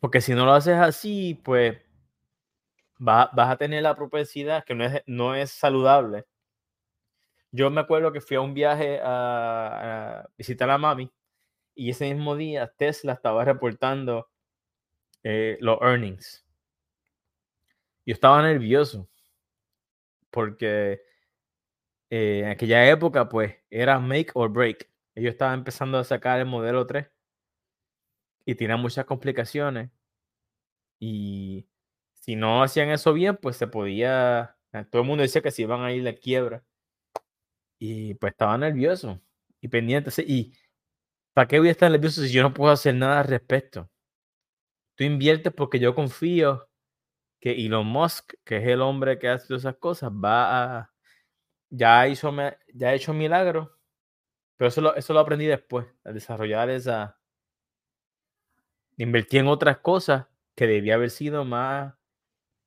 porque 0.00 0.20
si 0.20 0.34
no 0.34 0.44
lo 0.44 0.52
haces 0.52 0.76
así, 0.76 1.34
pues 1.34 1.78
vas 2.98 3.28
a 3.34 3.56
tener 3.56 3.82
la 3.82 3.96
propensidad 3.96 4.64
que 4.64 4.74
no 4.74 4.84
es, 4.84 5.02
no 5.06 5.34
es 5.34 5.50
saludable. 5.50 6.24
Yo 7.52 7.70
me 7.70 7.80
acuerdo 7.80 8.12
que 8.12 8.20
fui 8.20 8.36
a 8.36 8.40
un 8.40 8.54
viaje 8.54 9.00
a, 9.02 10.28
visitar 10.36 10.68
a 10.70 10.78
mami 10.78 11.10
y 11.74 11.90
ese 11.90 12.12
mismo 12.12 12.36
día 12.36 12.72
Tesla 12.76 13.12
estaba 13.12 13.44
reportando 13.44 14.28
eh, 15.22 15.58
los 15.60 15.78
earnings. 15.82 16.44
Yo 18.04 18.14
estaba 18.14 18.42
nervioso 18.42 19.08
porque 20.30 21.00
eh, 22.10 22.40
en 22.44 22.48
aquella 22.50 22.88
época, 22.88 23.28
pues 23.28 23.54
era 23.70 23.98
make 23.98 24.30
or 24.34 24.50
break. 24.50 24.88
Ellos 25.14 25.32
estaban 25.32 25.60
empezando 25.60 25.98
a 25.98 26.04
sacar 26.04 26.38
el 26.40 26.46
modelo 26.46 26.86
3 26.86 27.08
y 28.44 28.54
tenían 28.54 28.80
muchas 28.80 29.04
complicaciones. 29.04 29.90
Y 31.00 31.68
si 32.14 32.36
no 32.36 32.62
hacían 32.62 32.90
eso 32.90 33.12
bien, 33.12 33.36
pues 33.36 33.56
se 33.56 33.66
podía. 33.66 34.56
Eh, 34.72 34.84
todo 34.90 35.02
el 35.02 35.08
mundo 35.08 35.22
decía 35.22 35.42
que 35.42 35.50
se 35.50 35.62
iban 35.62 35.82
a 35.82 35.92
ir 35.92 36.02
la 36.04 36.14
quiebra. 36.14 36.64
Y 37.78 38.14
pues 38.14 38.32
estaba 38.32 38.56
nervioso 38.58 39.20
y 39.60 39.68
pendiente. 39.68 40.10
Y 40.26 40.52
¿para 41.34 41.48
qué 41.48 41.58
voy 41.58 41.68
a 41.68 41.72
estar 41.72 41.90
nervioso 41.90 42.22
si 42.22 42.32
yo 42.32 42.42
no 42.42 42.54
puedo 42.54 42.72
hacer 42.72 42.94
nada 42.94 43.20
al 43.20 43.28
respecto? 43.28 43.90
Tú 44.96 45.04
inviertes 45.04 45.52
porque 45.52 45.78
yo 45.78 45.94
confío 45.94 46.68
que 47.40 47.52
Elon 47.52 47.86
Musk, 47.86 48.34
que 48.44 48.56
es 48.58 48.66
el 48.66 48.82
hombre 48.82 49.18
que 49.18 49.28
hace 49.28 49.46
todas 49.46 49.62
esas 49.62 49.76
cosas, 49.76 50.10
va 50.10 50.78
a 50.78 50.92
ya 51.70 52.08
hizo, 52.08 52.34
ya 52.74 52.92
he 52.92 52.96
hecho 52.96 53.12
milagro, 53.12 53.78
pero 54.56 54.68
eso 54.68 54.80
lo, 54.80 54.94
eso 54.94 55.12
lo 55.12 55.20
aprendí 55.20 55.46
después, 55.46 55.86
a 56.04 56.12
desarrollar 56.12 56.70
esa, 56.70 57.18
invertí 58.96 59.38
en 59.38 59.48
otras 59.48 59.78
cosas 59.78 60.26
que 60.54 60.66
debía 60.66 60.94
haber 60.94 61.10
sido 61.10 61.44
más 61.44 61.94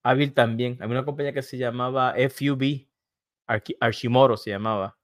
hábil 0.04 0.34
también. 0.34 0.78
Había 0.82 0.98
una 1.00 1.06
compañía 1.06 1.34
que 1.34 1.42
se 1.42 1.58
llamaba 1.58 2.14
FUB, 2.30 2.88
Archimoro 3.80 4.38
se 4.38 4.52
llamaba, 4.52 4.98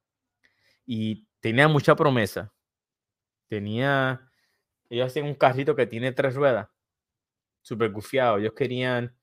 y 0.86 1.28
tenía 1.40 1.68
mucha 1.68 1.96
promesa. 1.96 2.54
Tenía, 3.48 4.30
ellos 4.90 5.08
hacían 5.08 5.26
un 5.26 5.36
carrito 5.36 5.76
que 5.76 5.88
tiene 5.88 6.12
tres 6.12 6.36
ruedas, 6.36 6.70
súper 7.66 7.92
gufiado. 7.92 8.38
Ellos 8.38 8.54
querían 8.54 9.16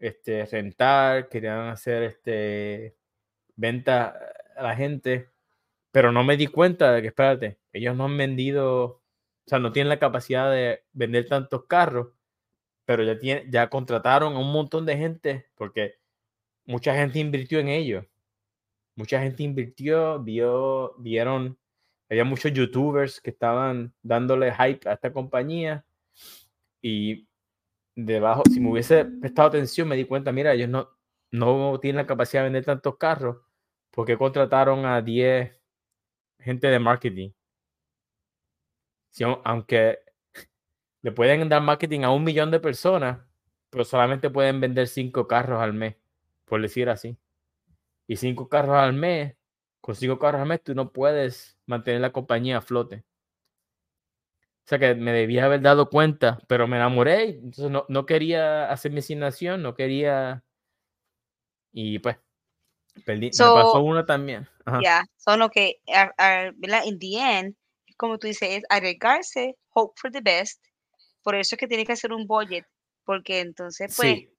este, 0.00 0.44
rentar, 0.46 1.28
querían 1.28 1.68
hacer 1.68 2.02
este, 2.02 2.96
venta 3.56 4.18
a 4.56 4.62
la 4.62 4.74
gente, 4.76 5.30
pero 5.92 6.10
no 6.12 6.24
me 6.24 6.36
di 6.36 6.48
cuenta 6.48 6.92
de 6.92 7.02
que, 7.02 7.08
espérate, 7.08 7.58
ellos 7.72 7.96
no 7.96 8.06
han 8.06 8.16
vendido, 8.16 8.84
o 8.84 9.02
sea, 9.46 9.60
no 9.60 9.72
tienen 9.72 9.90
la 9.90 10.00
capacidad 10.00 10.50
de 10.50 10.84
vender 10.92 11.28
tantos 11.28 11.66
carros, 11.66 12.08
pero 12.84 13.04
ya, 13.04 13.18
tiene, 13.18 13.46
ya 13.48 13.70
contrataron 13.70 14.34
a 14.34 14.40
un 14.40 14.52
montón 14.52 14.84
de 14.84 14.96
gente 14.96 15.46
porque 15.54 15.98
mucha 16.66 16.94
gente 16.96 17.20
invirtió 17.20 17.60
en 17.60 17.68
ellos. 17.68 18.04
Mucha 18.96 19.22
gente 19.22 19.44
invirtió, 19.44 20.20
vio, 20.20 20.94
vieron, 20.98 21.58
había 22.10 22.24
muchos 22.24 22.52
youtubers 22.52 23.20
que 23.20 23.30
estaban 23.30 23.94
dándole 24.02 24.52
hype 24.52 24.88
a 24.88 24.94
esta 24.94 25.12
compañía 25.12 25.84
y 26.82 27.27
debajo, 28.04 28.42
si 28.52 28.60
me 28.60 28.70
hubiese 28.70 29.04
prestado 29.04 29.48
atención, 29.48 29.88
me 29.88 29.96
di 29.96 30.04
cuenta, 30.04 30.30
mira, 30.30 30.52
ellos 30.52 30.68
no, 30.68 30.88
no 31.32 31.80
tienen 31.80 31.96
la 31.96 32.06
capacidad 32.06 32.42
de 32.42 32.46
vender 32.46 32.64
tantos 32.64 32.96
carros 32.96 33.38
porque 33.90 34.16
contrataron 34.16 34.86
a 34.86 35.02
10 35.02 35.60
gente 36.38 36.68
de 36.68 36.78
marketing. 36.78 37.30
Si, 39.10 39.24
aunque 39.24 39.98
le 41.02 41.10
pueden 41.10 41.48
dar 41.48 41.60
marketing 41.62 42.02
a 42.02 42.12
un 42.12 42.22
millón 42.22 42.52
de 42.52 42.60
personas, 42.60 43.18
pero 43.70 43.84
solamente 43.84 44.30
pueden 44.30 44.60
vender 44.60 44.86
cinco 44.86 45.26
carros 45.26 45.60
al 45.60 45.72
mes, 45.72 45.96
por 46.44 46.62
decir 46.62 46.88
así. 46.88 47.18
Y 48.06 48.16
cinco 48.16 48.48
carros 48.48 48.76
al 48.76 48.92
mes, 48.92 49.36
con 49.80 49.96
cinco 49.96 50.20
carros 50.20 50.42
al 50.42 50.48
mes, 50.48 50.62
tú 50.62 50.74
no 50.74 50.92
puedes 50.92 51.58
mantener 51.66 52.00
la 52.00 52.12
compañía 52.12 52.58
a 52.58 52.60
flote. 52.60 53.04
O 54.68 54.70
sea 54.70 54.78
que 54.78 54.94
me 54.94 55.12
debía 55.12 55.46
haber 55.46 55.62
dado 55.62 55.88
cuenta, 55.88 56.40
pero 56.46 56.66
me 56.68 56.76
enamoré, 56.76 57.30
entonces 57.30 57.70
no, 57.70 57.86
no 57.88 58.04
quería 58.04 58.70
hacer 58.70 58.92
mi 58.92 58.98
asignación, 58.98 59.62
no 59.62 59.74
quería. 59.74 60.44
Y 61.72 62.00
pues, 62.00 62.18
perdí. 63.06 63.30
me 63.30 63.46
pasó 63.46 63.80
una 63.80 64.04
también. 64.04 64.46
Ya, 64.66 64.80
yeah. 64.80 65.04
son 65.16 65.38
lo 65.38 65.48
que, 65.48 65.80
¿verdad? 65.86 66.84
In 66.84 66.98
the 66.98 67.16
end, 67.16 67.56
como 67.96 68.18
tú 68.18 68.26
dices, 68.26 68.58
es 68.58 68.64
arriesgarse, 68.68 69.56
hope 69.72 69.94
for 69.98 70.12
the 70.12 70.20
best. 70.20 70.62
Por 71.22 71.34
eso 71.34 71.54
es 71.54 71.58
que 71.58 71.66
tiene 71.66 71.86
que 71.86 71.94
hacer 71.94 72.12
un 72.12 72.26
budget, 72.26 72.66
porque 73.04 73.40
entonces, 73.40 73.96
pues. 73.96 74.16
Sí, 74.16 74.36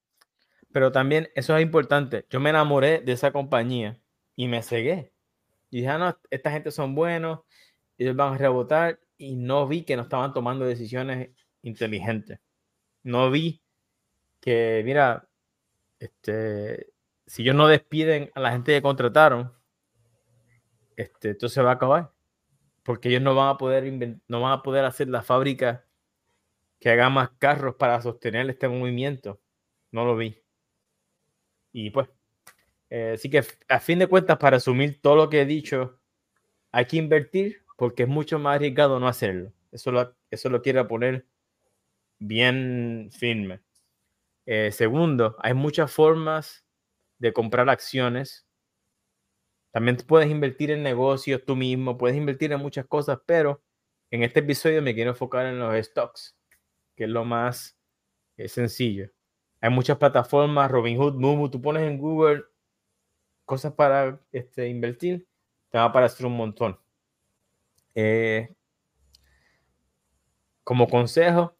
pero 0.71 0.91
también 0.91 1.31
eso 1.33 1.57
es 1.57 1.63
importante. 1.63 2.27
Yo 2.29 2.39
me 2.39 2.51
enamoré 2.51 2.99
de 2.99 3.13
esa 3.13 3.31
compañía 3.31 3.99
y 4.35 4.47
me 4.47 4.61
cegué. 4.61 5.11
Y 5.71 5.77
dije, 5.77 5.89
ah, 5.89 5.97
no, 5.97 6.19
esta 6.29 6.51
gente 6.51 6.69
son 6.69 6.93
buenos, 6.93 7.39
ellos 7.97 8.15
van 8.15 8.35
a 8.35 8.37
rebotar 8.37 8.99
y 9.19 9.35
no 9.35 9.67
vi 9.67 9.83
que 9.83 9.97
no 9.97 10.03
estaban 10.03 10.33
tomando 10.33 10.65
decisiones 10.65 11.29
inteligentes. 11.61 12.39
No 13.03 13.29
vi 13.29 13.61
que, 14.39 14.81
mira, 14.85 15.27
este, 15.99 16.93
si 17.27 17.43
ellos 17.43 17.55
no 17.55 17.67
despiden 17.67 18.31
a 18.33 18.39
la 18.39 18.51
gente 18.51 18.71
que 18.71 18.81
contrataron, 18.81 19.53
este, 20.95 21.31
esto 21.31 21.49
se 21.49 21.61
va 21.61 21.71
a 21.71 21.73
acabar. 21.75 22.13
Porque 22.83 23.09
ellos 23.09 23.21
no 23.21 23.35
van 23.35 23.49
a 23.49 23.57
poder 23.57 24.19
no 24.27 24.41
van 24.41 24.53
a 24.53 24.63
poder 24.63 24.85
hacer 24.85 25.09
la 25.09 25.21
fábrica 25.21 25.85
que 26.79 26.89
haga 26.89 27.09
más 27.09 27.31
carros 27.37 27.75
para 27.75 28.01
sostener 28.01 28.49
este 28.49 28.69
movimiento. 28.69 29.41
No 29.91 30.05
lo 30.05 30.15
vi. 30.15 30.41
Y 31.73 31.89
pues, 31.89 32.07
eh, 32.89 33.13
así 33.15 33.29
que 33.29 33.43
a 33.67 33.79
fin 33.81 33.99
de 33.99 34.07
cuentas, 34.07 34.37
para 34.37 34.57
asumir 34.57 35.01
todo 35.01 35.17
lo 35.17 35.29
que 35.29 35.41
he 35.41 35.45
dicho, 35.45 35.99
hay 36.71 36.85
que 36.85 36.97
invertir 36.97 37.65
porque 37.79 38.03
es 38.03 38.09
mucho 38.09 38.37
más 38.39 38.57
arriesgado 38.57 38.99
no 38.99 39.07
hacerlo. 39.07 39.53
Eso 39.71 39.91
lo, 39.93 40.13
eso 40.29 40.49
lo 40.49 40.61
quiero 40.61 40.85
poner 40.85 41.25
bien 42.19 43.09
firme. 43.09 43.61
Eh, 44.45 44.71
segundo, 44.73 45.37
hay 45.39 45.53
muchas 45.53 45.89
formas 45.89 46.65
de 47.19 47.31
comprar 47.31 47.69
acciones. 47.69 48.45
También 49.71 49.95
puedes 50.05 50.29
invertir 50.29 50.71
en 50.71 50.83
negocios 50.83 51.45
tú 51.45 51.55
mismo, 51.55 51.97
puedes 51.97 52.17
invertir 52.17 52.51
en 52.51 52.59
muchas 52.59 52.85
cosas, 52.85 53.19
pero 53.25 53.63
en 54.11 54.23
este 54.23 54.41
episodio 54.41 54.81
me 54.81 54.93
quiero 54.93 55.11
enfocar 55.11 55.45
en 55.45 55.59
los 55.59 55.73
stocks, 55.85 56.35
que 56.97 57.05
es 57.05 57.09
lo 57.09 57.23
más 57.23 57.79
eh, 58.35 58.49
sencillo. 58.49 59.09
Hay 59.61 59.69
muchas 59.69 59.97
plataformas, 59.97 60.69
Robinhood, 60.69 61.13
Mumu, 61.15 61.49
tú 61.49 61.61
pones 61.61 61.83
en 61.83 61.97
Google 61.97 62.43
cosas 63.45 63.71
para 63.71 64.19
este, 64.33 64.67
invertir, 64.67 65.29
te 65.69 65.77
va 65.77 65.85
a 65.85 65.87
aparecer 65.87 66.25
un 66.25 66.35
montón. 66.35 66.77
Eh, 68.01 68.55
como 70.63 70.87
consejo, 70.87 71.57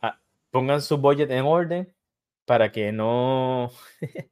ah, 0.00 0.18
pongan 0.50 0.80
su 0.80 0.96
budget 0.96 1.30
en 1.30 1.44
orden 1.44 1.94
para 2.46 2.72
que 2.72 2.92
no, 2.92 3.70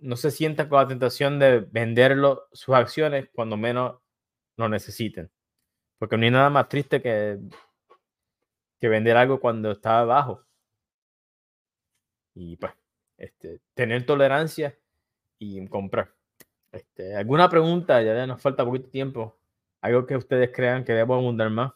no 0.00 0.16
se 0.16 0.32
sientan 0.32 0.68
con 0.68 0.78
la 0.78 0.88
tentación 0.88 1.38
de 1.38 1.60
venderlo, 1.60 2.48
sus 2.52 2.74
acciones 2.74 3.28
cuando 3.32 3.56
menos 3.56 4.00
lo 4.56 4.68
necesiten. 4.68 5.30
Porque 5.98 6.16
no 6.16 6.24
hay 6.24 6.32
nada 6.32 6.50
más 6.50 6.68
triste 6.68 7.00
que, 7.00 7.38
que 8.80 8.88
vender 8.88 9.16
algo 9.16 9.38
cuando 9.38 9.70
está 9.70 10.00
abajo. 10.00 10.44
Y 12.34 12.56
pues, 12.56 12.72
este, 13.18 13.60
tener 13.74 14.04
tolerancia 14.04 14.76
y 15.38 15.64
comprar. 15.68 16.12
Este, 16.72 17.14
¿Alguna 17.14 17.48
pregunta? 17.48 18.02
Ya 18.02 18.26
nos 18.26 18.42
falta 18.42 18.64
poquito 18.64 18.88
tiempo. 18.88 19.39
¿Algo 19.80 20.06
que 20.06 20.16
ustedes 20.16 20.50
crean 20.54 20.84
que 20.84 20.92
debo 20.92 21.14
abundar 21.14 21.50
más? 21.50 21.72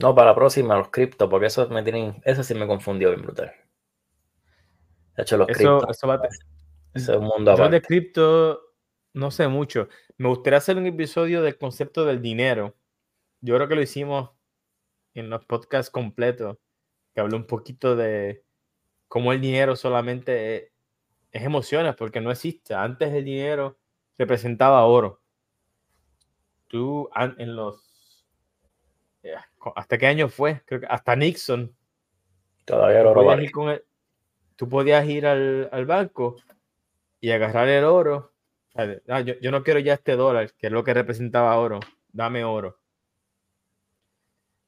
No, 0.00 0.14
para 0.14 0.30
la 0.30 0.34
próxima, 0.34 0.76
los 0.76 0.88
criptos, 0.88 1.28
porque 1.28 1.46
eso 1.46 1.68
me 1.68 1.82
tienen, 1.82 2.20
eso 2.24 2.42
sí 2.42 2.54
me 2.54 2.66
confundió 2.66 3.10
bien 3.10 3.22
brutal. 3.22 3.52
De 5.16 5.22
hecho, 5.22 5.36
los 5.36 5.46
criptos. 5.46 5.84
Eso 5.90 6.08
va 6.08 6.20
es 6.94 7.08
un 7.08 7.24
mundo 7.24 7.56
Yo 7.56 7.68
de 7.68 7.82
cripto 7.82 8.60
no 9.14 9.30
sé 9.30 9.48
mucho. 9.48 9.88
Me 10.16 10.28
gustaría 10.28 10.58
hacer 10.58 10.76
un 10.76 10.86
episodio 10.86 11.42
del 11.42 11.56
concepto 11.56 12.04
del 12.04 12.20
dinero. 12.20 12.76
Yo 13.40 13.54
creo 13.54 13.68
que 13.68 13.76
lo 13.76 13.82
hicimos 13.82 14.30
en 15.14 15.30
los 15.30 15.44
podcasts 15.44 15.90
completos, 15.90 16.58
que 17.14 17.20
habló 17.20 17.36
un 17.36 17.46
poquito 17.46 17.94
de 17.94 18.44
cómo 19.06 19.32
el 19.32 19.40
dinero 19.40 19.76
solamente 19.76 20.72
es 21.30 21.42
emociones, 21.42 21.94
porque 21.94 22.20
no 22.20 22.32
existe. 22.32 22.74
Antes 22.74 23.12
el 23.12 23.24
dinero 23.24 23.78
representaba 24.18 24.84
oro. 24.84 25.20
Tú 26.68 27.08
en 27.14 27.56
los... 27.56 28.24
Eh, 29.22 29.34
¿Hasta 29.76 29.98
qué 29.98 30.06
año 30.06 30.28
fue? 30.28 30.62
Creo 30.66 30.80
que 30.80 30.86
hasta 30.86 31.16
Nixon. 31.16 31.74
Todavía 32.64 33.00
era 33.00 33.10
oro. 33.10 33.80
tú 34.56 34.68
podías 34.68 35.06
ir 35.06 35.26
al, 35.26 35.86
banco 35.86 36.36
y 37.20 37.30
agarrar 37.30 37.68
el 37.68 37.84
oro. 37.84 38.32
Ah, 38.74 39.20
yo, 39.20 39.50
no 39.50 39.62
quiero 39.62 39.80
ya 39.80 39.94
este 39.94 40.16
dólar, 40.16 40.52
que 40.54 40.66
es 40.66 40.72
lo 40.72 40.84
que 40.84 40.94
representaba 40.94 41.56
oro. 41.58 41.80
Dame 42.12 42.44
oro. 42.44 42.78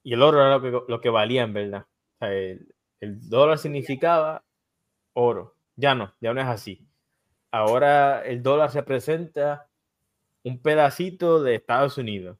Y 0.03 0.13
el 0.13 0.23
oro 0.23 0.41
era 0.41 0.59
lo 0.59 0.63
que, 0.63 0.93
lo 0.93 1.01
que 1.01 1.09
valía 1.11 1.43
en 1.43 1.53
verdad. 1.53 1.87
el, 2.21 2.75
el 3.01 3.29
dólar 3.29 3.59
significaba 3.59 4.45
oro. 5.13 5.57
Ya 5.75 5.95
no, 5.95 6.15
ya 6.21 6.33
no 6.33 6.41
es 6.41 6.47
así 6.47 6.86
ahora 7.51 8.23
el 8.25 8.43
dólar 8.43 8.73
representa 8.75 9.69
un 10.45 10.61
pedacito 10.61 11.43
de 11.43 11.57
Estados 11.57 11.99
Unidos, 11.99 12.39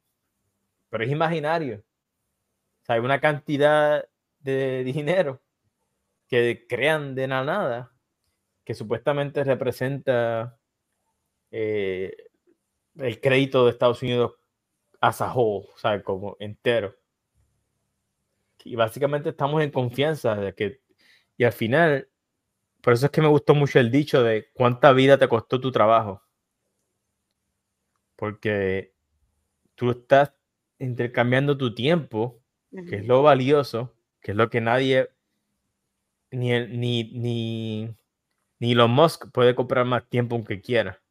pero 0.89 1.03
es 1.03 1.11
imaginario. 1.11 1.83
hay 2.87 2.99
una 2.99 3.19
cantidad 3.19 4.07
de 4.39 4.83
dinero 4.83 5.41
que 6.27 6.65
crean 6.67 7.15
de 7.15 7.27
nada 7.27 7.91
que 8.63 8.73
supuestamente 8.73 9.43
representa 9.43 10.59
eh, 11.51 12.15
el 12.95 13.21
crédito 13.21 13.65
de 13.65 13.71
Estados 13.71 14.01
Unidos 14.01 14.33
a 14.99 15.11
o 15.35 15.65
sea, 15.77 16.01
como 16.03 16.35
entero. 16.39 16.95
Y 18.63 18.75
básicamente 18.75 19.29
estamos 19.29 19.61
en 19.63 19.71
confianza 19.71 20.35
de 20.35 20.53
que, 20.53 20.81
y 21.37 21.43
al 21.45 21.53
final, 21.53 22.09
por 22.87 22.93
eso 22.93 23.07
es 23.07 23.11
que 23.11 23.19
me 23.19 23.27
gustó 23.27 23.53
mucho 23.53 23.81
el 23.81 23.91
dicho 23.91 24.23
de 24.23 24.47
cuánta 24.53 24.93
vida 24.93 25.17
te 25.17 25.27
costó 25.27 25.59
tu 25.59 25.73
trabajo. 25.73 26.23
Porque 28.15 28.93
tú 29.75 29.91
estás 29.91 30.31
intercambiando 30.79 31.57
tu 31.57 31.75
tiempo, 31.75 32.39
que 32.87 32.95
es 32.95 33.05
lo 33.05 33.23
valioso, 33.23 33.93
que 34.21 34.31
es 34.31 34.37
lo 34.37 34.49
que 34.49 34.61
nadie, 34.61 35.09
ni, 36.31 36.57
ni, 36.67 37.03
ni, 37.11 37.93
ni 38.57 38.71
Elon 38.71 38.91
Musk 38.91 39.33
puede 39.33 39.53
comprar 39.53 39.85
más 39.85 40.07
tiempo 40.07 40.35
aunque 40.37 40.61
quiera. 40.61 41.01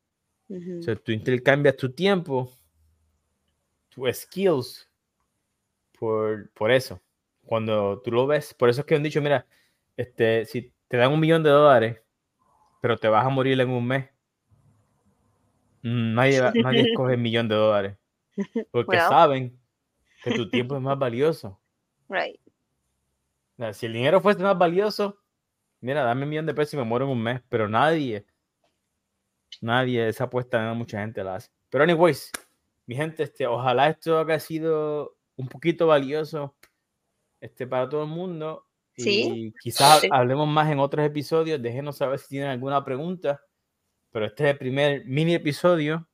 O 0.48 0.82
sea, 0.82 0.96
tú 0.96 1.12
intercambias 1.12 1.76
tu 1.76 1.92
tiempo, 1.92 2.50
tus 3.90 4.16
skills, 4.16 4.88
por, 5.98 6.48
por 6.52 6.70
eso. 6.70 7.02
Cuando 7.44 8.00
tú 8.00 8.12
lo 8.12 8.26
ves, 8.26 8.54
por 8.54 8.70
eso 8.70 8.80
es 8.80 8.86
que 8.86 8.94
han 8.94 9.02
dicho, 9.02 9.20
mira, 9.20 9.46
este, 9.98 10.46
si 10.46 10.72
te 10.88 10.96
dan 10.96 11.12
un 11.12 11.20
millón 11.20 11.42
de 11.42 11.50
dólares, 11.50 12.02
pero 12.80 12.96
te 12.96 13.08
vas 13.08 13.24
a 13.24 13.28
morir 13.28 13.60
en 13.60 13.70
un 13.70 13.86
mes. 13.86 14.08
Nadie, 15.82 16.40
nadie 16.62 16.80
escoge 16.90 17.14
un 17.14 17.22
millón 17.22 17.48
de 17.48 17.54
dólares. 17.54 17.98
Porque 18.70 18.98
saben 18.98 19.58
que 20.22 20.32
tu 20.32 20.48
tiempo 20.48 20.76
es 20.76 20.82
más 20.82 20.98
valioso. 20.98 21.60
Right. 22.08 22.40
Si 23.72 23.86
el 23.86 23.92
dinero 23.92 24.20
fuese 24.20 24.42
más 24.42 24.58
valioso, 24.58 25.18
mira, 25.80 26.02
dame 26.02 26.24
un 26.24 26.28
millón 26.28 26.46
de 26.46 26.54
pesos 26.54 26.74
y 26.74 26.76
me 26.76 26.84
muero 26.84 27.06
en 27.06 27.12
un 27.12 27.22
mes. 27.22 27.40
Pero 27.48 27.68
nadie, 27.68 28.26
nadie, 29.60 30.08
esa 30.08 30.24
apuesta, 30.24 30.74
mucha 30.74 31.00
gente 31.00 31.24
la 31.24 31.36
hace. 31.36 31.50
Pero, 31.70 31.84
anyways, 31.84 32.30
mi 32.86 32.94
gente, 32.96 33.22
este, 33.22 33.46
ojalá 33.46 33.88
esto 33.88 34.18
haya 34.18 34.38
sido 34.38 35.16
un 35.36 35.48
poquito 35.48 35.86
valioso 35.86 36.54
este, 37.40 37.66
para 37.66 37.88
todo 37.88 38.02
el 38.02 38.10
mundo. 38.10 38.65
Y 38.96 39.52
quizás 39.60 40.02
hablemos 40.10 40.48
más 40.48 40.70
en 40.70 40.78
otros 40.78 41.04
episodios. 41.04 41.60
Déjenos 41.60 41.98
saber 41.98 42.18
si 42.18 42.28
tienen 42.28 42.48
alguna 42.48 42.84
pregunta. 42.84 43.40
Pero 44.10 44.26
este 44.26 44.44
es 44.44 44.50
el 44.50 44.58
primer 44.58 45.04
mini 45.04 45.34
episodio 45.34 46.08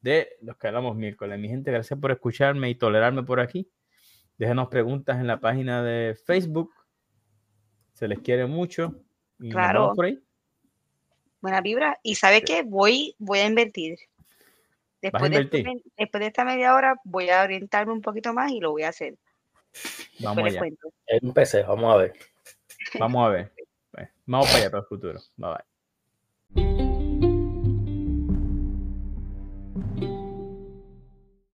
de 0.00 0.36
los 0.40 0.56
que 0.56 0.68
hablamos 0.68 0.96
miércoles. 0.96 1.38
Mi 1.38 1.48
gente, 1.48 1.70
gracias 1.70 1.98
por 1.98 2.10
escucharme 2.10 2.70
y 2.70 2.74
tolerarme 2.74 3.22
por 3.22 3.40
aquí. 3.40 3.70
Déjenos 4.38 4.68
preguntas 4.68 5.18
en 5.18 5.26
la 5.26 5.40
página 5.40 5.82
de 5.82 6.14
Facebook. 6.14 6.72
Se 7.92 8.08
les 8.08 8.20
quiere 8.20 8.46
mucho. 8.46 8.94
claro. 9.50 9.94
Buena 11.40 11.60
vibra. 11.60 11.98
Y 12.02 12.14
sabe 12.14 12.42
que 12.42 12.62
voy, 12.62 13.14
voy 13.18 13.40
a 13.40 13.46
invertir. 13.46 13.98
Después 15.02 15.30
de, 15.30 15.40
este 15.40 15.64
después 15.98 16.20
de 16.20 16.26
esta 16.28 16.46
media 16.46 16.74
hora 16.74 16.96
voy 17.04 17.28
a 17.28 17.42
orientarme 17.42 17.92
un 17.92 18.00
poquito 18.00 18.32
más 18.32 18.50
y 18.50 18.60
lo 18.60 18.70
voy 18.70 18.84
a 18.84 18.88
hacer. 18.88 19.18
Vamos 20.20 20.44
allá. 20.44 20.60
Es 21.06 21.66
vamos 21.66 21.94
a 21.94 21.96
ver. 21.96 22.12
Vamos 22.98 23.26
a 23.26 23.28
ver. 23.30 23.52
Pues, 23.90 24.08
vamos 24.26 24.46
para 24.46 24.58
allá 24.58 24.70
para 24.70 24.80
el 24.82 24.86
futuro. 24.86 25.20
Bye 25.36 25.56
bye. 26.54 26.83